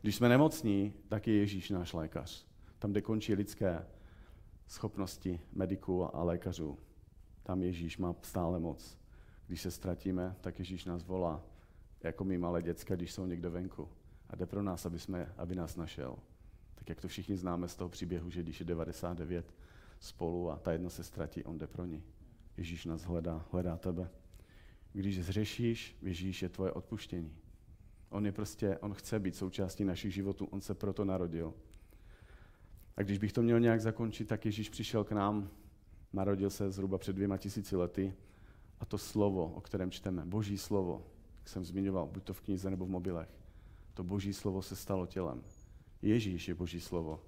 Když 0.00 0.16
jsme 0.16 0.28
nemocní, 0.28 0.94
tak 1.08 1.26
je 1.26 1.36
Ježíš 1.36 1.70
náš 1.70 1.92
lékař. 1.92 2.46
Tam, 2.78 2.90
kde 2.90 3.00
končí 3.00 3.34
lidské 3.34 3.86
schopnosti 4.66 5.40
mediků 5.52 6.16
a 6.16 6.22
lékařů. 6.22 6.78
Tam 7.42 7.62
Ježíš 7.62 7.98
má 7.98 8.14
stále 8.22 8.58
moc. 8.58 8.98
Když 9.46 9.60
se 9.60 9.70
ztratíme, 9.70 10.36
tak 10.40 10.58
Ježíš 10.58 10.84
nás 10.84 11.04
volá, 11.04 11.44
jako 12.02 12.24
my 12.24 12.38
malé 12.38 12.62
děcka, 12.62 12.96
když 12.96 13.12
jsou 13.12 13.26
někde 13.26 13.48
venku. 13.48 13.88
A 14.30 14.36
jde 14.36 14.46
pro 14.46 14.62
nás, 14.62 14.86
aby, 14.86 14.98
jsme, 14.98 15.32
aby 15.36 15.54
nás 15.54 15.76
našel. 15.76 16.16
Tak 16.74 16.88
jak 16.88 17.00
to 17.00 17.08
všichni 17.08 17.36
známe 17.36 17.68
z 17.68 17.76
toho 17.76 17.88
příběhu, 17.88 18.30
že 18.30 18.42
když 18.42 18.60
je 18.60 18.66
99 18.66 19.54
spolu 20.00 20.50
a 20.50 20.58
ta 20.58 20.72
jedna 20.72 20.90
se 20.90 21.04
ztratí, 21.04 21.44
on 21.44 21.58
jde 21.58 21.66
pro 21.66 21.84
ní. 21.84 22.02
Ježíš 22.56 22.84
nás 22.84 23.02
hledá, 23.02 23.46
hledá 23.52 23.76
tebe. 23.76 24.10
Když 24.92 25.24
zřešíš, 25.24 25.96
Ježíš 26.02 26.42
je 26.42 26.48
tvoje 26.48 26.72
odpuštění. 26.72 27.36
On 28.10 28.26
je 28.26 28.32
prostě, 28.32 28.78
on 28.78 28.94
chce 28.94 29.18
být 29.18 29.36
součástí 29.36 29.84
našich 29.84 30.14
životů, 30.14 30.44
on 30.44 30.60
se 30.60 30.74
proto 30.74 31.04
narodil. 31.04 31.54
A 32.96 33.02
když 33.02 33.18
bych 33.18 33.32
to 33.32 33.42
měl 33.42 33.60
nějak 33.60 33.80
zakončit, 33.80 34.28
tak 34.28 34.44
Ježíš 34.44 34.68
přišel 34.68 35.04
k 35.04 35.12
nám, 35.12 35.50
narodil 36.12 36.50
se 36.50 36.70
zhruba 36.70 36.98
před 36.98 37.12
dvěma 37.12 37.36
tisíci 37.36 37.76
lety 37.76 38.14
a 38.80 38.84
to 38.84 38.98
slovo, 38.98 39.52
o 39.54 39.60
kterém 39.60 39.90
čteme, 39.90 40.26
boží 40.26 40.58
slovo, 40.58 41.06
jak 41.38 41.48
jsem 41.48 41.64
zmiňoval, 41.64 42.06
buď 42.06 42.24
to 42.24 42.34
v 42.34 42.40
knize 42.40 42.70
nebo 42.70 42.86
v 42.86 42.90
mobilech, 42.90 43.28
to 43.94 44.04
boží 44.04 44.32
slovo 44.32 44.62
se 44.62 44.76
stalo 44.76 45.06
tělem. 45.06 45.42
Ježíš 46.02 46.48
je 46.48 46.54
boží 46.54 46.80
slovo. 46.80 47.22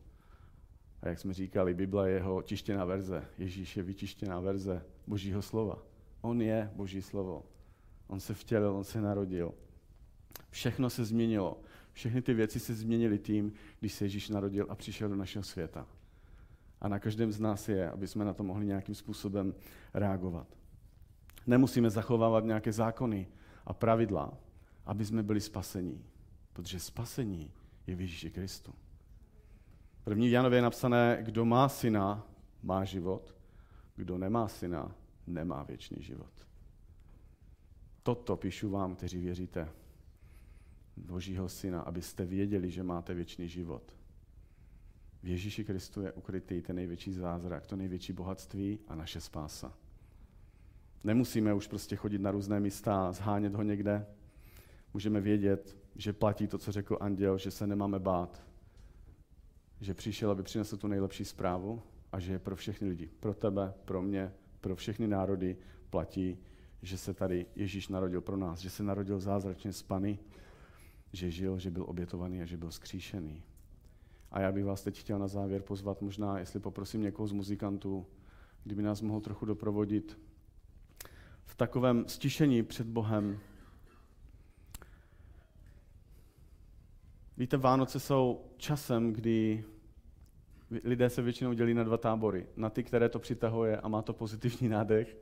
A 1.03 1.09
jak 1.09 1.19
jsme 1.19 1.35
říkali, 1.35 1.75
Bible 1.75 2.11
je 2.11 2.15
jeho 2.15 2.43
tištěná 2.43 2.85
verze. 2.85 3.25
Ježíš 3.39 3.77
je 3.77 3.83
vytištěná 3.83 4.41
verze 4.41 4.87
božího 5.07 5.43
slova. 5.43 5.83
On 6.21 6.43
je 6.43 6.71
boží 6.75 7.03
slovo. 7.03 7.45
On 8.13 8.21
se 8.21 8.35
vtělil, 8.35 8.77
on 8.77 8.85
se 8.85 9.01
narodil. 9.01 9.55
Všechno 10.51 10.91
se 10.91 11.05
změnilo. 11.05 11.61
Všechny 11.93 12.23
ty 12.23 12.35
věci 12.35 12.61
se 12.61 12.75
změnily 12.75 13.19
tím, 13.19 13.53
když 13.81 13.93
se 13.93 14.05
Ježíš 14.05 14.29
narodil 14.29 14.67
a 14.69 14.75
přišel 14.75 15.09
do 15.09 15.17
našeho 15.17 15.43
světa. 15.43 15.87
A 16.81 16.89
na 16.89 16.99
každém 16.99 17.33
z 17.33 17.41
nás 17.41 17.69
je, 17.69 17.91
aby 17.91 18.09
jsme 18.09 18.25
na 18.25 18.33
to 18.33 18.43
mohli 18.43 18.67
nějakým 18.67 18.95
způsobem 18.95 19.55
reagovat. 19.95 20.47
Nemusíme 21.47 21.91
zachovávat 21.91 22.45
nějaké 22.45 22.73
zákony 22.73 23.29
a 23.67 23.73
pravidla, 23.73 24.33
aby 24.87 25.05
jsme 25.05 25.23
byli 25.23 25.41
spasení. 25.41 26.05
Protože 26.53 26.81
spasení 26.81 27.51
je 27.87 27.95
v 27.95 28.01
Ježíši 28.01 28.31
Kristu. 28.31 28.75
První 30.05 30.29
v 30.29 30.33
Janově 30.33 30.57
je 30.57 30.63
napsané, 30.63 31.19
kdo 31.23 31.45
má 31.45 31.69
syna, 31.69 32.27
má 32.63 32.85
život, 32.85 33.37
kdo 33.97 34.19
nemá 34.19 34.49
syna, 34.49 34.95
nemá 35.27 35.63
věčný 35.63 36.03
život. 36.03 36.52
Toto 38.03 38.37
píšu 38.37 38.71
vám, 38.71 38.97
kteří 38.97 39.21
věříte 39.21 39.69
Božího 40.97 41.49
syna, 41.49 41.81
abyste 41.81 42.27
věděli, 42.27 42.71
že 42.71 42.83
máte 42.83 43.15
věčný 43.15 43.49
život. 43.49 43.95
V 45.23 45.29
Ježíši 45.29 45.65
Kristu 45.65 46.03
je 46.03 46.13
ukrytý 46.13 46.63
ten 46.63 46.77
největší 46.77 47.13
zázrak, 47.13 47.67
to 47.67 47.77
největší 47.77 48.13
bohatství 48.13 48.79
a 48.89 48.95
naše 48.95 49.21
spása. 49.21 49.73
Nemusíme 51.05 51.55
už 51.55 51.67
prostě 51.67 51.97
chodit 51.97 52.19
na 52.19 52.31
různé 52.31 52.61
místa, 52.61 53.13
zhánět 53.13 53.55
ho 53.55 53.63
někde. 53.63 54.07
Můžeme 54.95 55.21
vědět, 55.21 55.77
že 55.97 56.13
platí 56.13 56.47
to, 56.47 56.59
co 56.59 56.73
řekl 56.73 56.99
anděl, 57.01 57.39
že 57.39 57.51
se 57.51 57.67
nemáme 57.67 57.99
bát. 57.99 58.43
Že 59.81 59.95
přišel, 59.95 60.31
aby 60.31 60.43
přinesl 60.43 60.77
tu 60.77 60.89
nejlepší 60.89 61.25
zprávu 61.25 61.83
a 62.13 62.21
že 62.21 62.33
je 62.33 62.39
pro 62.39 62.57
všechny 62.57 62.89
lidi. 62.89 63.11
Pro 63.21 63.35
tebe, 63.35 63.75
pro 63.85 64.03
mě, 64.03 64.33
pro 64.61 64.77
všechny 64.77 65.09
národy 65.09 65.57
platí, 65.91 66.39
že 66.83 66.99
se 66.99 67.15
tady 67.15 67.47
Ježíš 67.57 67.89
narodil 67.89 68.21
pro 68.21 68.37
nás, 68.37 68.59
že 68.59 68.71
se 68.71 68.83
narodil 68.83 69.21
zázračně 69.21 69.73
z 69.73 69.83
Pany, 69.83 70.19
že 71.13 71.31
žil, 71.31 71.59
že 71.59 71.71
byl 71.71 71.85
obětovaný 71.89 72.43
a 72.43 72.45
že 72.45 72.57
byl 72.57 72.71
skříšený. 72.71 73.43
A 74.31 74.41
já 74.41 74.53
bych 74.53 74.65
vás 74.65 74.83
teď 74.83 75.01
chtěl 75.01 75.19
na 75.19 75.29
závěr 75.29 75.63
pozvat, 75.63 76.03
možná, 76.03 76.39
jestli 76.39 76.61
poprosím 76.61 77.03
někoho 77.03 77.27
z 77.27 77.33
muzikantů, 77.33 78.07
kdyby 78.65 78.83
nás 78.83 79.01
mohl 79.01 79.21
trochu 79.21 79.47
doprovodit 79.47 80.19
v 81.45 81.55
takovém 81.55 82.09
stišení 82.09 82.63
před 82.63 82.87
Bohem. 82.87 83.39
Víte, 87.37 87.57
Vánoce 87.57 88.01
jsou 88.01 88.45
časem, 88.57 89.13
kdy 89.13 89.65
lidé 90.85 91.11
se 91.11 91.23
většinou 91.23 91.53
dělí 91.53 91.75
na 91.75 91.85
dva 91.85 91.97
tábory. 91.97 92.47
Na 92.57 92.71
ty, 92.71 92.83
které 92.83 93.09
to 93.09 93.19
přitahuje 93.19 93.77
a 93.77 93.89
má 93.89 94.03
to 94.03 94.13
pozitivní 94.13 94.69
nádech, 94.69 95.17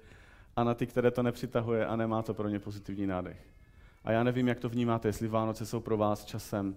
a 0.57 0.65
na 0.65 0.75
ty, 0.75 0.87
které 0.87 1.11
to 1.11 1.23
nepřitahuje 1.23 1.87
a 1.87 1.97
nemá 1.97 2.23
to 2.23 2.35
pro 2.35 2.49
ně 2.49 2.59
pozitivní 2.59 3.07
nádech. 3.07 3.47
A 4.05 4.13
já 4.13 4.23
nevím, 4.23 4.49
jak 4.49 4.61
to 4.61 4.69
vnímáte, 4.69 5.09
jestli 5.09 5.29
Vánoce 5.29 5.67
jsou 5.67 5.81
pro 5.81 5.97
vás 5.97 6.25
časem, 6.25 6.77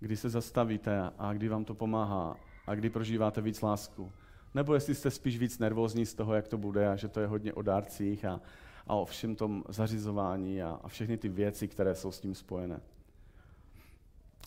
kdy 0.00 0.16
se 0.16 0.28
zastavíte 0.28 1.10
a 1.18 1.32
kdy 1.32 1.48
vám 1.48 1.64
to 1.64 1.74
pomáhá 1.74 2.36
a 2.66 2.74
kdy 2.74 2.90
prožíváte 2.90 3.40
víc 3.40 3.62
lásku. 3.62 4.12
Nebo 4.54 4.74
jestli 4.74 4.94
jste 4.94 5.10
spíš 5.10 5.38
víc 5.38 5.58
nervózní 5.58 6.06
z 6.06 6.14
toho, 6.14 6.34
jak 6.34 6.48
to 6.48 6.58
bude 6.58 6.88
a 6.88 6.96
že 6.96 7.08
to 7.08 7.20
je 7.20 7.26
hodně 7.26 7.52
o 7.52 7.62
dárcích 7.62 8.24
a, 8.24 8.40
a 8.86 8.94
o 8.94 9.04
všem 9.04 9.36
tom 9.36 9.64
zařizování 9.68 10.62
a, 10.62 10.80
a 10.82 10.88
všechny 10.88 11.16
ty 11.16 11.28
věci, 11.28 11.68
které 11.68 11.94
jsou 11.94 12.12
s 12.12 12.20
tím 12.20 12.34
spojené. 12.34 12.80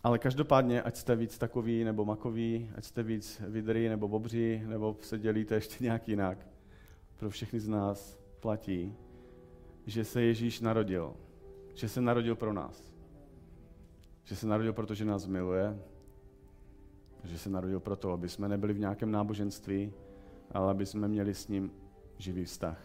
Ale 0.04 0.20
každopádně, 0.20 0.82
ať 0.82 0.96
jste 0.96 1.16
víc 1.16 1.38
takový 1.38 1.84
nebo 1.84 2.06
makový, 2.06 2.70
ať 2.76 2.84
jste 2.84 3.04
víc 3.04 3.42
vidrý 3.48 3.90
nebo 3.90 4.08
bobří, 4.08 4.64
nebo 4.66 4.98
se 5.02 5.20
dělíte 5.20 5.56
ještě 5.56 5.84
nějak 5.84 6.08
jinak, 6.08 6.38
pro 7.18 7.30
všechny 7.30 7.60
z 7.60 7.68
nás 7.68 8.21
platí, 8.42 8.96
že 9.86 10.04
se 10.06 10.22
Ježíš 10.22 10.62
narodil. 10.62 11.14
Že 11.74 11.90
se 11.90 12.02
narodil 12.02 12.36
pro 12.36 12.54
nás. 12.54 12.94
Že 14.24 14.36
se 14.36 14.48
narodil, 14.48 14.74
protože 14.74 15.06
nás 15.06 15.28
miluje. 15.28 15.80
Že 17.24 17.38
se 17.38 17.50
narodil 17.50 17.80
proto, 17.80 18.12
aby 18.12 18.30
jsme 18.30 18.50
nebyli 18.50 18.74
v 18.74 18.80
nějakém 18.80 19.12
náboženství, 19.12 19.94
ale 20.52 20.72
aby 20.72 20.86
jsme 20.86 21.08
měli 21.08 21.34
s 21.34 21.48
ním 21.48 21.72
živý 22.18 22.46
vztah. 22.46 22.78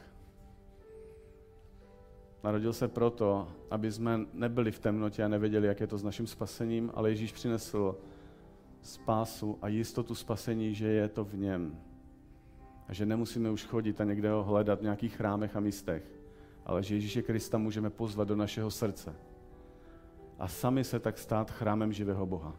Narodil 2.45 2.73
se 2.73 2.89
proto, 2.89 3.49
aby 3.71 3.93
jsme 3.93 4.21
nebyli 4.33 4.73
v 4.73 4.79
temnotě 4.79 5.25
a 5.25 5.29
nevěděli, 5.29 5.67
jak 5.67 5.81
je 5.81 5.87
to 5.87 5.99
s 5.99 6.05
naším 6.05 6.27
spasením, 6.27 6.91
ale 6.95 7.11
Ježíš 7.11 7.33
přinesl 7.33 7.97
spásu 8.83 9.59
a 9.63 9.69
jistotu 9.69 10.15
spasení, 10.15 10.75
že 10.75 10.87
je 10.87 11.09
to 11.09 11.25
v 11.25 11.35
něm. 11.35 11.79
A 12.89 12.93
že 12.93 13.07
nemusíme 13.07 13.51
už 13.51 13.65
chodit 13.65 14.01
a 14.01 14.05
někde 14.05 14.31
ho 14.31 14.45
hledat 14.45 14.79
v 14.79 14.83
nějakých 14.83 15.17
chrámech 15.17 15.57
a 15.57 15.61
místech, 15.61 16.03
ale 16.67 16.83
že 16.83 16.95
Ježíše 16.95 17.23
Krista 17.23 17.59
můžeme 17.59 17.91
pozvat 17.91 18.29
do 18.29 18.37
našeho 18.37 18.71
srdce. 18.71 19.15
A 20.39 20.49
sami 20.49 20.85
se 20.85 21.01
tak 21.01 21.19
stát 21.19 21.51
chrámem 21.51 21.93
živého 21.93 22.27
Boha. 22.27 22.57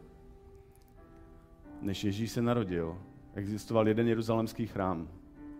Než 1.80 2.04
Ježíš 2.04 2.32
se 2.32 2.42
narodil, 2.42 2.98
existoval 3.34 3.88
jeden 3.88 4.08
jeruzalemský 4.08 4.66
chrám, 4.66 5.08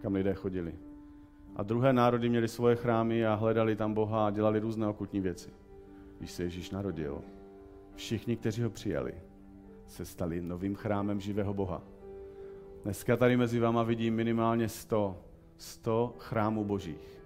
kam 0.03 0.15
lidé 0.15 0.35
chodili. 0.35 0.75
A 1.57 1.63
druhé 1.63 1.93
národy 1.93 2.29
měly 2.29 2.49
svoje 2.49 2.77
chrámy 2.77 3.27
a 3.27 3.35
hledali 3.35 3.77
tam 3.77 3.95
Boha 3.95 4.27
a 4.27 4.31
dělali 4.31 4.61
různé 4.61 4.87
okutní 4.87 5.21
věci. 5.21 5.51
Když 6.19 6.31
se 6.31 6.43
Ježíš 6.43 6.71
narodil, 6.71 7.23
všichni, 7.95 8.37
kteří 8.37 8.63
ho 8.63 8.71
přijali, 8.71 9.15
se 9.87 10.05
stali 10.05 10.43
novým 10.43 10.75
chrámem 10.75 11.21
živého 11.21 11.55
Boha. 11.55 11.83
Dneska 12.85 13.17
tady 13.17 13.37
mezi 13.37 13.61
váma 13.61 13.83
vidím 13.83 14.15
minimálně 14.15 14.69
100, 14.69 15.17
100 15.57 16.15
chrámů 16.19 16.65
božích. 16.65 17.21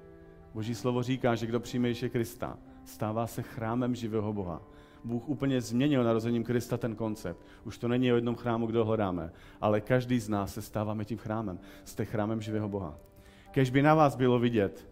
Boží 0.54 0.74
slovo 0.74 1.02
říká, 1.02 1.34
že 1.34 1.46
kdo 1.46 1.60
přijme 1.60 1.88
Ježíše 1.88 2.08
Krista, 2.08 2.58
stává 2.84 3.26
se 3.26 3.42
chrámem 3.42 3.94
živého 3.94 4.32
Boha. 4.32 4.62
Bůh 5.04 5.28
úplně 5.28 5.60
změnil 5.60 6.04
narozením 6.04 6.44
Krista 6.44 6.76
ten 6.76 6.96
koncept. 6.96 7.40
Už 7.64 7.78
to 7.78 7.88
není 7.88 8.12
o 8.12 8.14
jednom 8.14 8.34
chrámu, 8.34 8.66
kdo 8.66 8.84
hledáme, 8.84 9.32
ale 9.60 9.80
každý 9.80 10.20
z 10.20 10.28
nás 10.28 10.54
se 10.54 10.62
stáváme 10.62 11.04
tím 11.04 11.18
chrámem. 11.18 11.58
Jste 11.84 12.04
chrámem 12.04 12.40
živého 12.40 12.68
Boha. 12.68 12.98
Kež 13.50 13.70
by 13.70 13.82
na 13.82 13.94
vás 13.94 14.16
bylo 14.16 14.38
vidět, 14.38 14.88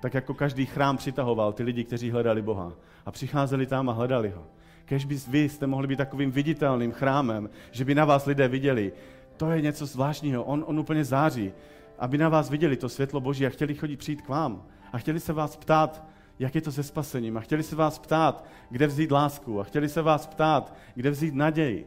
tak 0.00 0.14
jako 0.14 0.34
každý 0.34 0.66
chrám 0.66 0.96
přitahoval 0.96 1.52
ty 1.52 1.62
lidi, 1.62 1.84
kteří 1.84 2.10
hledali 2.10 2.42
Boha 2.42 2.72
a 3.06 3.10
přicházeli 3.10 3.66
tam 3.66 3.88
a 3.88 3.92
hledali 3.92 4.30
ho. 4.30 4.46
Kež 4.84 5.04
by 5.04 5.16
vy 5.28 5.48
jste 5.48 5.66
mohli 5.66 5.86
být 5.86 5.96
takovým 5.96 6.30
viditelným 6.30 6.92
chrámem, 6.92 7.50
že 7.70 7.84
by 7.84 7.94
na 7.94 8.04
vás 8.04 8.26
lidé 8.26 8.48
viděli, 8.48 8.92
to 9.36 9.50
je 9.50 9.62
něco 9.62 9.86
zvláštního, 9.86 10.44
on, 10.44 10.64
on 10.66 10.78
úplně 10.78 11.04
září, 11.04 11.52
aby 11.98 12.18
na 12.18 12.28
vás 12.28 12.50
viděli 12.50 12.76
to 12.76 12.88
světlo 12.88 13.20
Boží 13.20 13.46
a 13.46 13.50
chtěli 13.50 13.74
chodit 13.74 13.96
přijít 13.96 14.22
k 14.22 14.28
vám. 14.28 14.62
A 14.92 14.98
chtěli 14.98 15.20
se 15.20 15.32
vás 15.32 15.56
ptát, 15.56 16.04
jak 16.38 16.54
je 16.54 16.60
to 16.60 16.72
se 16.72 16.82
spasením. 16.82 17.36
A 17.36 17.40
chtěli 17.40 17.62
se 17.62 17.76
vás 17.76 17.98
ptát, 17.98 18.44
kde 18.70 18.86
vzít 18.86 19.10
lásku. 19.10 19.60
A 19.60 19.64
chtěli 19.64 19.88
se 19.88 20.02
vás 20.02 20.26
ptát, 20.26 20.74
kde 20.94 21.10
vzít 21.10 21.34
naději. 21.34 21.86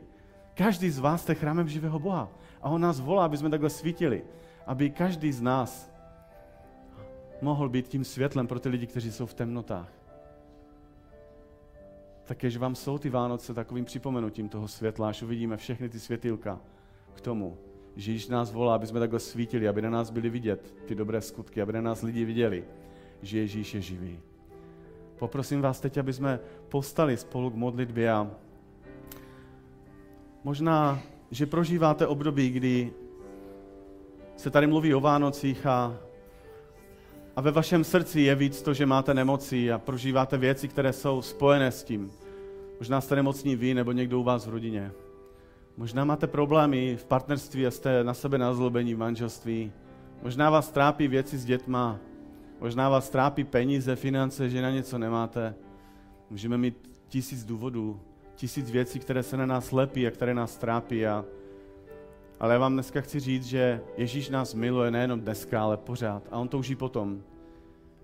Každý 0.54 0.90
z 0.90 1.00
vás 1.00 1.22
jste 1.22 1.36
chrámem 1.36 1.68
živého 1.68 2.00
Boha. 2.00 2.30
A 2.62 2.70
on 2.70 2.82
nás 2.82 3.00
volá, 3.00 3.26
aby 3.26 3.38
jsme 3.38 3.50
takhle 3.50 3.70
svítili, 3.70 4.24
aby 4.68 4.90
každý 4.90 5.32
z 5.32 5.42
nás 5.42 5.92
mohl 7.42 7.70
být 7.70 7.88
tím 7.88 8.04
světlem 8.04 8.48
pro 8.48 8.60
ty 8.60 8.70
lidi, 8.70 8.88
kteří 8.88 9.12
jsou 9.12 9.26
v 9.26 9.34
temnotách. 9.34 9.92
Takéž 12.24 12.58
vám 12.58 12.76
jsou 12.76 12.98
ty 12.98 13.10
Vánoce 13.10 13.54
takovým 13.54 13.86
připomenutím 13.86 14.50
toho 14.50 14.68
světla, 14.68 15.10
až 15.10 15.22
uvidíme 15.22 15.58
všechny 15.58 15.90
ty 15.90 16.00
světilka 16.00 16.60
k 17.16 17.22
tomu, 17.22 17.58
že 17.96 18.12
Ježíš 18.12 18.28
nás 18.28 18.52
volá, 18.52 18.76
aby 18.76 18.88
jsme 18.88 19.00
takhle 19.00 19.20
svítili, 19.20 19.68
aby 19.68 19.82
na 19.82 19.90
nás 19.90 20.10
byli 20.10 20.30
vidět 20.30 20.74
ty 20.86 20.96
dobré 20.96 21.22
skutky, 21.22 21.62
aby 21.62 21.74
na 21.74 21.82
nás 21.82 22.02
lidi 22.02 22.26
viděli, 22.26 22.64
že 23.22 23.40
Ježíš 23.40 23.74
je 23.74 23.82
živý. 23.82 24.20
Poprosím 25.20 25.62
vás 25.62 25.80
teď, 25.80 25.98
aby 25.98 26.14
jsme 26.14 26.40
povstali 26.70 27.18
spolu 27.18 27.50
k 27.50 27.56
modlitbě 27.56 28.12
a 28.12 28.32
možná, 30.44 31.00
že 31.32 31.46
prožíváte 31.46 32.08
období, 32.08 32.50
kdy 32.50 32.94
se 34.38 34.50
tady 34.50 34.68
mluví 34.68 34.94
o 34.94 35.00
Vánocích 35.00 35.66
a 35.66 35.98
a 37.36 37.42
ve 37.42 37.52
vašem 37.52 37.84
srdci 37.84 38.22
je 38.22 38.36
víc 38.36 38.62
to, 38.62 38.74
že 38.74 38.86
máte 38.86 39.14
nemoci 39.14 39.72
a 39.72 39.78
prožíváte 39.78 40.38
věci, 40.38 40.68
které 40.68 40.94
jsou 40.94 41.22
spojené 41.22 41.72
s 41.72 41.84
tím. 41.84 42.12
Možná 42.80 43.02
jste 43.02 43.16
nemocní 43.16 43.56
vy 43.56 43.74
nebo 43.74 43.92
někdo 43.92 44.20
u 44.20 44.24
vás 44.24 44.46
v 44.46 44.50
rodině. 44.50 44.92
Možná 45.78 46.06
máte 46.06 46.28
problémy 46.28 46.96
v 46.96 47.06
partnerství 47.06 47.68
a 47.68 47.72
jste 47.72 48.04
na 48.04 48.14
sebe 48.14 48.38
nazlobení 48.38 48.94
v 48.94 48.98
manželství. 48.98 49.72
Možná 50.24 50.50
vás 50.50 50.72
trápí 50.72 51.08
věci 51.08 51.38
s 51.38 51.46
dětma. 51.46 52.00
Možná 52.60 52.90
vás 52.90 53.10
trápí 53.10 53.44
peníze, 53.44 53.96
finance, 53.96 54.50
že 54.50 54.62
na 54.62 54.72
něco 54.72 54.98
nemáte. 54.98 55.56
Můžeme 56.30 56.58
mít 56.58 56.90
tisíc 57.08 57.46
důvodů, 57.46 58.00
tisíc 58.36 58.72
věcí, 58.72 59.00
které 59.00 59.24
se 59.24 59.38
na 59.38 59.46
nás 59.46 59.72
lepí 59.72 60.08
a 60.08 60.12
které 60.12 60.34
nás 60.34 60.58
trápí. 60.58 61.08
A... 61.08 61.26
Ale 62.40 62.54
já 62.54 62.60
vám 62.60 62.74
dneska 62.74 63.02
chci 63.02 63.20
říct, 63.20 63.46
že 63.46 63.82
Ježíš 63.98 64.30
nás 64.30 64.54
miluje 64.54 64.92
nejenom 64.92 65.22
dneska, 65.22 65.64
ale 65.64 65.78
pořád. 65.78 66.24
A 66.32 66.38
on 66.38 66.48
touží 66.48 66.76
potom, 66.76 67.22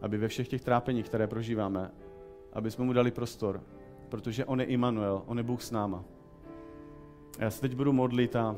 aby 0.02 0.18
ve 0.18 0.28
všech 0.28 0.48
těch 0.48 0.62
trápeních, 0.62 1.06
které 1.06 1.28
prožíváme, 1.28 1.92
aby 2.54 2.72
jsme 2.72 2.86
mu 2.86 2.94
dali 2.94 3.12
prostor, 3.12 3.64
protože 4.10 4.46
on 4.46 4.60
je 4.60 4.66
Immanuel, 4.66 5.24
on 5.26 5.38
je 5.38 5.44
Bůh 5.44 5.62
s 5.62 5.72
náma. 5.72 6.04
Já 7.40 7.50
se 7.50 7.62
teď 7.62 7.76
budu 7.76 7.94
modlit 7.94 8.36
a 8.36 8.56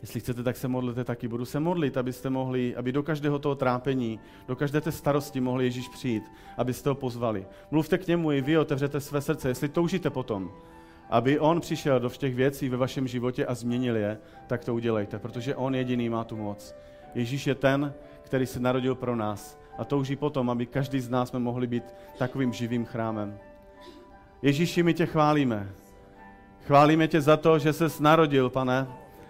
jestli 0.00 0.20
chcete, 0.20 0.42
tak 0.42 0.56
se 0.56 0.68
modlete 0.68 1.04
taky. 1.04 1.28
Budu 1.28 1.44
se 1.44 1.60
modlit, 1.60 1.96
abyste 1.96 2.30
mohli, 2.30 2.76
aby 2.76 2.92
do 2.92 3.02
každého 3.02 3.38
toho 3.38 3.54
trápení, 3.54 4.20
do 4.48 4.56
každé 4.56 4.80
té 4.80 4.92
starosti 4.92 5.40
mohli 5.40 5.64
Ježíš 5.64 5.88
přijít, 5.88 6.22
abyste 6.56 6.88
ho 6.88 6.94
pozvali. 6.94 7.46
Mluvte 7.70 7.98
k 7.98 8.06
němu 8.06 8.32
i 8.32 8.40
vy, 8.40 8.58
otevřete 8.58 9.00
své 9.00 9.20
srdce, 9.20 9.48
jestli 9.48 9.68
toužíte 9.68 10.10
potom, 10.10 10.50
aby 11.10 11.38
on 11.38 11.60
přišel 11.60 12.00
do 12.00 12.08
těch 12.10 12.34
věcí 12.34 12.68
ve 12.68 12.76
vašem 12.76 13.08
životě 13.08 13.46
a 13.46 13.54
změnil 13.54 13.96
je, 13.96 14.18
tak 14.46 14.64
to 14.64 14.74
udělejte, 14.74 15.18
protože 15.18 15.56
on 15.56 15.74
jediný 15.74 16.08
má 16.08 16.24
tu 16.24 16.36
moc. 16.36 16.74
Ježíš 17.14 17.46
je 17.46 17.54
ten, 17.54 17.94
který 18.22 18.46
se 18.46 18.60
narodil 18.60 18.94
pro 18.94 19.16
nás 19.16 19.58
a 19.78 19.84
touží 19.84 20.16
potom, 20.16 20.50
aby 20.50 20.66
každý 20.66 21.00
z 21.00 21.08
nás 21.08 21.28
jsme 21.28 21.38
mohli 21.38 21.66
být 21.66 21.84
takovým 22.18 22.52
živým 22.52 22.84
chrámem. 22.84 23.38
Ježíši, 24.42 24.82
my 24.82 24.94
tě 24.94 25.06
chválíme. 25.06 25.72
Chválíme 26.70 27.08
tě 27.08 27.20
za 27.20 27.36
to, 27.36 27.58
že 27.58 27.72
ses 27.72 28.00
narodil, 28.00 28.50
pane, 28.50 28.86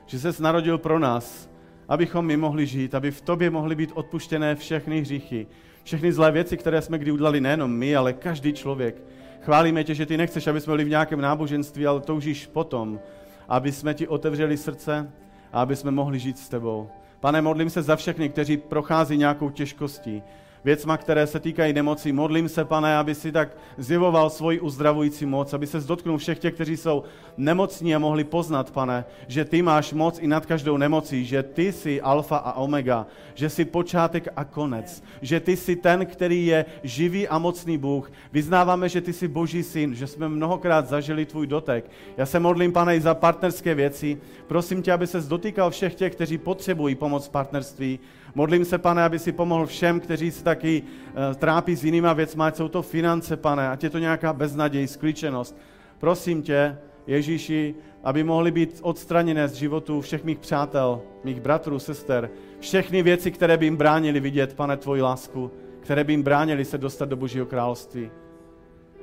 že 0.07 0.18
ses 0.18 0.40
narodil 0.40 0.79
pro 0.79 0.98
nás, 0.98 1.50
abychom 1.88 2.26
my 2.26 2.37
mohli 2.37 2.66
žít, 2.66 2.94
aby 2.94 3.11
v 3.11 3.20
tobě 3.20 3.50
mohly 3.50 3.74
být 3.74 3.92
odpuštěné 3.94 4.55
všechny 4.55 5.00
hříchy, 5.00 5.46
všechny 5.83 6.12
zlé 6.12 6.33
věci, 6.33 6.57
které 6.57 6.83
jsme 6.83 6.98
kdy 6.98 7.11
udělali 7.11 7.40
nejenom 7.40 7.72
my, 7.72 7.96
ale 7.96 8.12
každý 8.12 8.53
člověk. 8.53 9.03
Chválíme 9.40 9.85
tě, 9.85 9.94
že 9.94 10.07
ty 10.07 10.16
nechceš, 10.16 10.46
aby 10.46 10.61
jsme 10.61 10.70
byli 10.70 10.85
v 10.85 10.88
nějakém 10.88 11.20
náboženství, 11.20 11.87
ale 11.87 12.00
toužíš 12.00 12.46
potom, 12.46 13.00
aby 13.48 13.72
jsme 13.72 13.94
ti 13.94 14.09
otevřeli 14.09 14.57
srdce 14.57 15.11
a 15.53 15.61
aby 15.62 15.76
jsme 15.76 15.90
mohli 15.90 16.18
žít 16.18 16.38
s 16.38 16.48
tebou. 16.48 16.88
Pane, 17.20 17.42
modlím 17.42 17.70
se 17.70 17.83
za 17.83 17.96
všechny, 17.96 18.29
kteří 18.29 18.57
prochází 18.57 19.16
nějakou 19.16 19.50
těžkostí, 19.50 20.22
věcma, 20.64 20.96
které 20.96 21.27
se 21.27 21.40
týkají 21.40 21.73
nemocí. 21.73 22.12
Modlím 22.12 22.49
se, 22.49 22.64
pane, 22.64 22.96
aby 22.96 23.14
si 23.14 23.33
tak 23.33 23.57
zjevoval 23.79 24.31
svoji 24.31 24.61
uzdravující 24.61 25.27
moc, 25.27 25.55
aby 25.55 25.66
se 25.66 25.81
dotknul 25.81 26.18
všech 26.18 26.38
těch, 26.38 26.55
kteří 26.55 26.77
jsou 26.77 27.03
nemocní 27.37 27.94
a 27.94 27.99
mohli 27.99 28.25
poznat, 28.25 28.70
pane, 28.70 29.05
že 29.29 29.44
ty 29.44 29.62
máš 29.62 29.92
moc 29.92 30.18
i 30.18 30.27
nad 30.27 30.46
každou 30.46 30.77
nemocí, 30.77 31.25
že 31.25 31.42
ty 31.42 31.73
jsi 31.73 32.01
alfa 32.01 32.37
a 32.37 32.53
omega, 32.53 33.07
že 33.35 33.51
jsi 33.51 33.64
počátek 33.64 34.29
a 34.37 34.44
konec, 34.44 35.03
že 35.23 35.40
ty 35.40 35.57
jsi 35.57 35.77
ten, 35.77 36.07
který 36.07 36.46
je 36.46 36.64
živý 36.83 37.29
a 37.29 37.38
mocný 37.38 37.79
Bůh. 37.79 38.12
Vyznáváme, 38.33 38.88
že 38.88 39.01
ty 39.01 39.12
jsi 39.12 39.29
boží 39.29 39.62
syn, 39.62 39.94
že 39.94 40.07
jsme 40.07 40.29
mnohokrát 40.29 40.88
zažili 40.88 41.27
tvůj 41.27 41.46
dotek. 41.46 41.90
Já 42.16 42.27
se 42.27 42.40
modlím, 42.40 42.73
pane, 42.73 42.96
i 42.96 43.01
za 43.01 43.14
partnerské 43.14 43.75
věci. 43.75 44.18
Prosím 44.46 44.83
tě, 44.83 44.92
aby 44.92 45.07
se 45.07 45.20
dotýkal 45.20 45.70
všech 45.70 45.94
těch, 45.94 46.14
kteří 46.14 46.38
potřebují 46.38 46.94
pomoc 46.94 47.27
v 47.27 47.31
partnerství, 47.31 47.99
Modlím 48.34 48.64
se, 48.64 48.78
pane, 48.78 49.04
aby 49.04 49.18
si 49.18 49.32
pomohl 49.32 49.66
všem, 49.66 50.00
kteří 50.00 50.30
se 50.30 50.44
taky 50.44 50.82
uh, 50.82 51.34
trápí 51.34 51.76
s 51.76 51.84
jinýma 51.84 52.12
věcmi, 52.12 52.42
ať 52.42 52.56
jsou 52.56 52.68
to 52.68 52.82
finance, 52.82 53.36
pane, 53.36 53.68
ať 53.68 53.84
je 53.84 53.90
to 53.90 53.98
nějaká 53.98 54.32
beznaděj, 54.32 54.86
sklíčenost. 54.86 55.56
Prosím 55.98 56.42
tě, 56.42 56.78
Ježíši, 57.06 57.74
aby 58.04 58.24
mohly 58.24 58.50
být 58.50 58.80
odstraněné 58.82 59.48
z 59.48 59.54
životu 59.54 60.00
všech 60.00 60.24
mých 60.24 60.38
přátel, 60.38 61.02
mých 61.24 61.40
bratrů, 61.40 61.78
sester, 61.78 62.30
všechny 62.60 63.02
věci, 63.02 63.30
které 63.30 63.56
by 63.56 63.66
jim 63.66 63.76
bránili 63.76 64.20
vidět, 64.20 64.54
pane, 64.54 64.76
tvoji 64.76 65.02
lásku, 65.02 65.50
které 65.80 66.04
by 66.04 66.12
jim 66.12 66.22
bránili 66.22 66.64
se 66.64 66.78
dostat 66.78 67.08
do 67.08 67.16
Božího 67.16 67.46
království. 67.46 68.10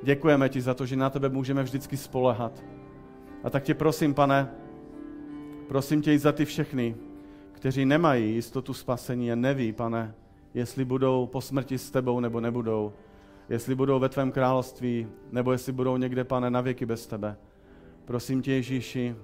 Děkujeme 0.02 0.48
ti 0.48 0.60
za 0.60 0.74
to, 0.74 0.86
že 0.86 0.96
na 0.96 1.10
tebe 1.10 1.28
můžeme 1.28 1.62
vždycky 1.62 1.96
spolehat. 1.96 2.64
A 3.44 3.50
tak 3.50 3.62
tě 3.62 3.74
prosím, 3.74 4.14
pane, 4.14 4.50
prosím 5.68 6.02
tě 6.02 6.12
i 6.12 6.18
za 6.18 6.32
ty 6.32 6.44
všechny, 6.44 6.94
kteří 7.58 7.84
nemají 7.84 8.34
jistotu 8.34 8.74
spasení 8.74 9.32
a 9.32 9.34
neví, 9.34 9.72
pane, 9.72 10.14
jestli 10.54 10.84
budou 10.84 11.26
po 11.26 11.40
smrti 11.40 11.78
s 11.78 11.90
tebou 11.90 12.20
nebo 12.20 12.40
nebudou, 12.40 12.92
jestli 13.48 13.74
budou 13.74 13.98
ve 13.98 14.08
tvém 14.08 14.32
království, 14.32 15.06
nebo 15.32 15.52
jestli 15.52 15.72
budou 15.72 15.96
někde, 15.96 16.24
pane, 16.24 16.50
na 16.50 16.60
věky 16.60 16.86
bez 16.86 17.06
tebe. 17.06 17.36
Prosím 18.04 18.42
tě, 18.42 18.52
Ježíši, 18.52 19.16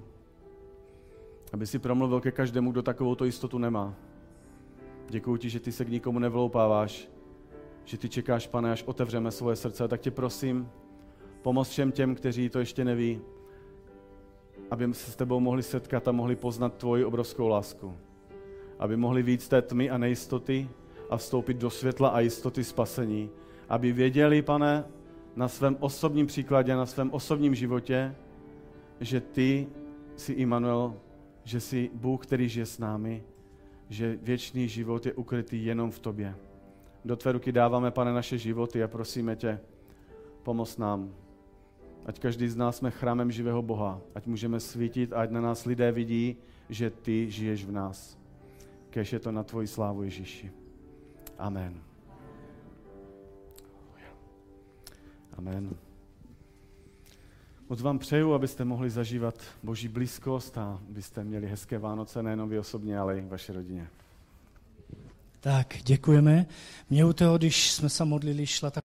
aby 1.53 1.67
si 1.67 1.79
promluvil 1.79 2.21
ke 2.21 2.31
každému, 2.31 2.71
kdo 2.71 2.81
takovou 2.81 3.23
jistotu 3.23 3.57
nemá. 3.57 3.93
Děkuji 5.09 5.37
ti, 5.37 5.49
že 5.49 5.59
ty 5.59 5.71
se 5.71 5.85
k 5.85 5.89
nikomu 5.89 6.19
nevloupáváš, 6.19 7.09
že 7.85 7.97
ty 7.97 8.09
čekáš, 8.09 8.47
pane, 8.47 8.71
až 8.71 8.83
otevřeme 8.83 9.31
svoje 9.31 9.55
srdce. 9.55 9.87
Tak 9.87 10.01
tě 10.01 10.11
prosím, 10.11 10.69
pomoz 11.41 11.69
všem 11.69 11.91
těm, 11.91 12.15
kteří 12.15 12.49
to 12.49 12.59
ještě 12.59 12.85
neví, 12.85 13.21
aby 14.71 14.93
se 14.93 15.11
s 15.11 15.15
tebou 15.15 15.39
mohli 15.39 15.63
setkat 15.63 16.07
a 16.07 16.11
mohli 16.11 16.35
poznat 16.35 16.73
tvoji 16.73 17.05
obrovskou 17.05 17.47
lásku 17.47 17.97
aby 18.79 18.97
mohli 18.97 19.23
víc 19.23 19.47
té 19.47 19.61
tmy 19.61 19.89
a 19.89 19.97
nejistoty 19.97 20.69
a 21.09 21.17
vstoupit 21.17 21.57
do 21.57 21.69
světla 21.69 22.09
a 22.09 22.19
jistoty 22.19 22.63
spasení. 22.63 23.29
Aby 23.69 23.91
věděli, 23.91 24.41
pane, 24.41 24.83
na 25.35 25.47
svém 25.47 25.77
osobním 25.79 26.27
příkladě, 26.27 26.75
na 26.75 26.85
svém 26.85 27.11
osobním 27.11 27.55
životě, 27.55 28.15
že 28.99 29.21
ty 29.21 29.67
jsi 30.15 30.33
Immanuel, 30.33 30.95
že 31.43 31.59
jsi 31.59 31.89
Bůh, 31.93 32.25
který 32.25 32.49
žije 32.49 32.65
s 32.65 32.79
námi, 32.79 33.23
že 33.89 34.17
věčný 34.21 34.67
život 34.67 35.05
je 35.05 35.13
ukrytý 35.13 35.65
jenom 35.65 35.91
v 35.91 35.99
tobě. 35.99 36.35
Do 37.05 37.15
tvé 37.15 37.31
ruky 37.31 37.51
dáváme, 37.51 37.91
pane, 37.91 38.13
naše 38.13 38.37
životy 38.37 38.83
a 38.83 38.87
prosíme 38.87 39.35
tě, 39.35 39.59
pomoz 40.43 40.77
nám. 40.77 41.13
Ať 42.05 42.19
každý 42.19 42.47
z 42.47 42.55
nás 42.55 42.77
jsme 42.77 42.91
chrámem 42.91 43.31
živého 43.31 43.61
Boha, 43.61 44.01
ať 44.15 44.27
můžeme 44.27 44.59
svítit, 44.59 45.13
ať 45.13 45.29
na 45.29 45.41
nás 45.41 45.65
lidé 45.65 45.91
vidí, 45.91 46.37
že 46.69 46.89
ty 46.89 47.31
žiješ 47.31 47.65
v 47.65 47.71
nás. 47.71 48.24
Kež 48.95 49.13
je 49.13 49.19
to 49.19 49.31
na 49.31 49.43
tvoji 49.43 49.67
slávu, 49.67 50.03
Ježíši. 50.03 50.51
Amen. 51.37 51.81
Amen. 55.37 55.75
Moc 57.69 57.81
vám 57.81 57.99
přeju, 57.99 58.33
abyste 58.33 58.65
mohli 58.65 58.89
zažívat 58.89 59.43
Boží 59.63 59.87
blízkost 59.87 60.57
a 60.57 60.81
abyste 60.89 61.23
měli 61.23 61.47
hezké 61.47 61.79
Vánoce, 61.79 62.23
nejenom 62.23 62.49
vy 62.49 62.59
osobně, 62.59 62.99
ale 62.99 63.17
i 63.17 63.21
vaše 63.21 63.53
rodině. 63.53 63.87
Tak, 65.39 65.67
děkujeme. 65.83 66.45
Mě 66.89 67.05
u 67.05 67.13
toho, 67.13 67.37
když 67.37 67.71
jsme 67.71 67.89
se 67.89 68.05
modlili, 68.05 68.47
šla 68.47 68.71
tak 68.71 68.84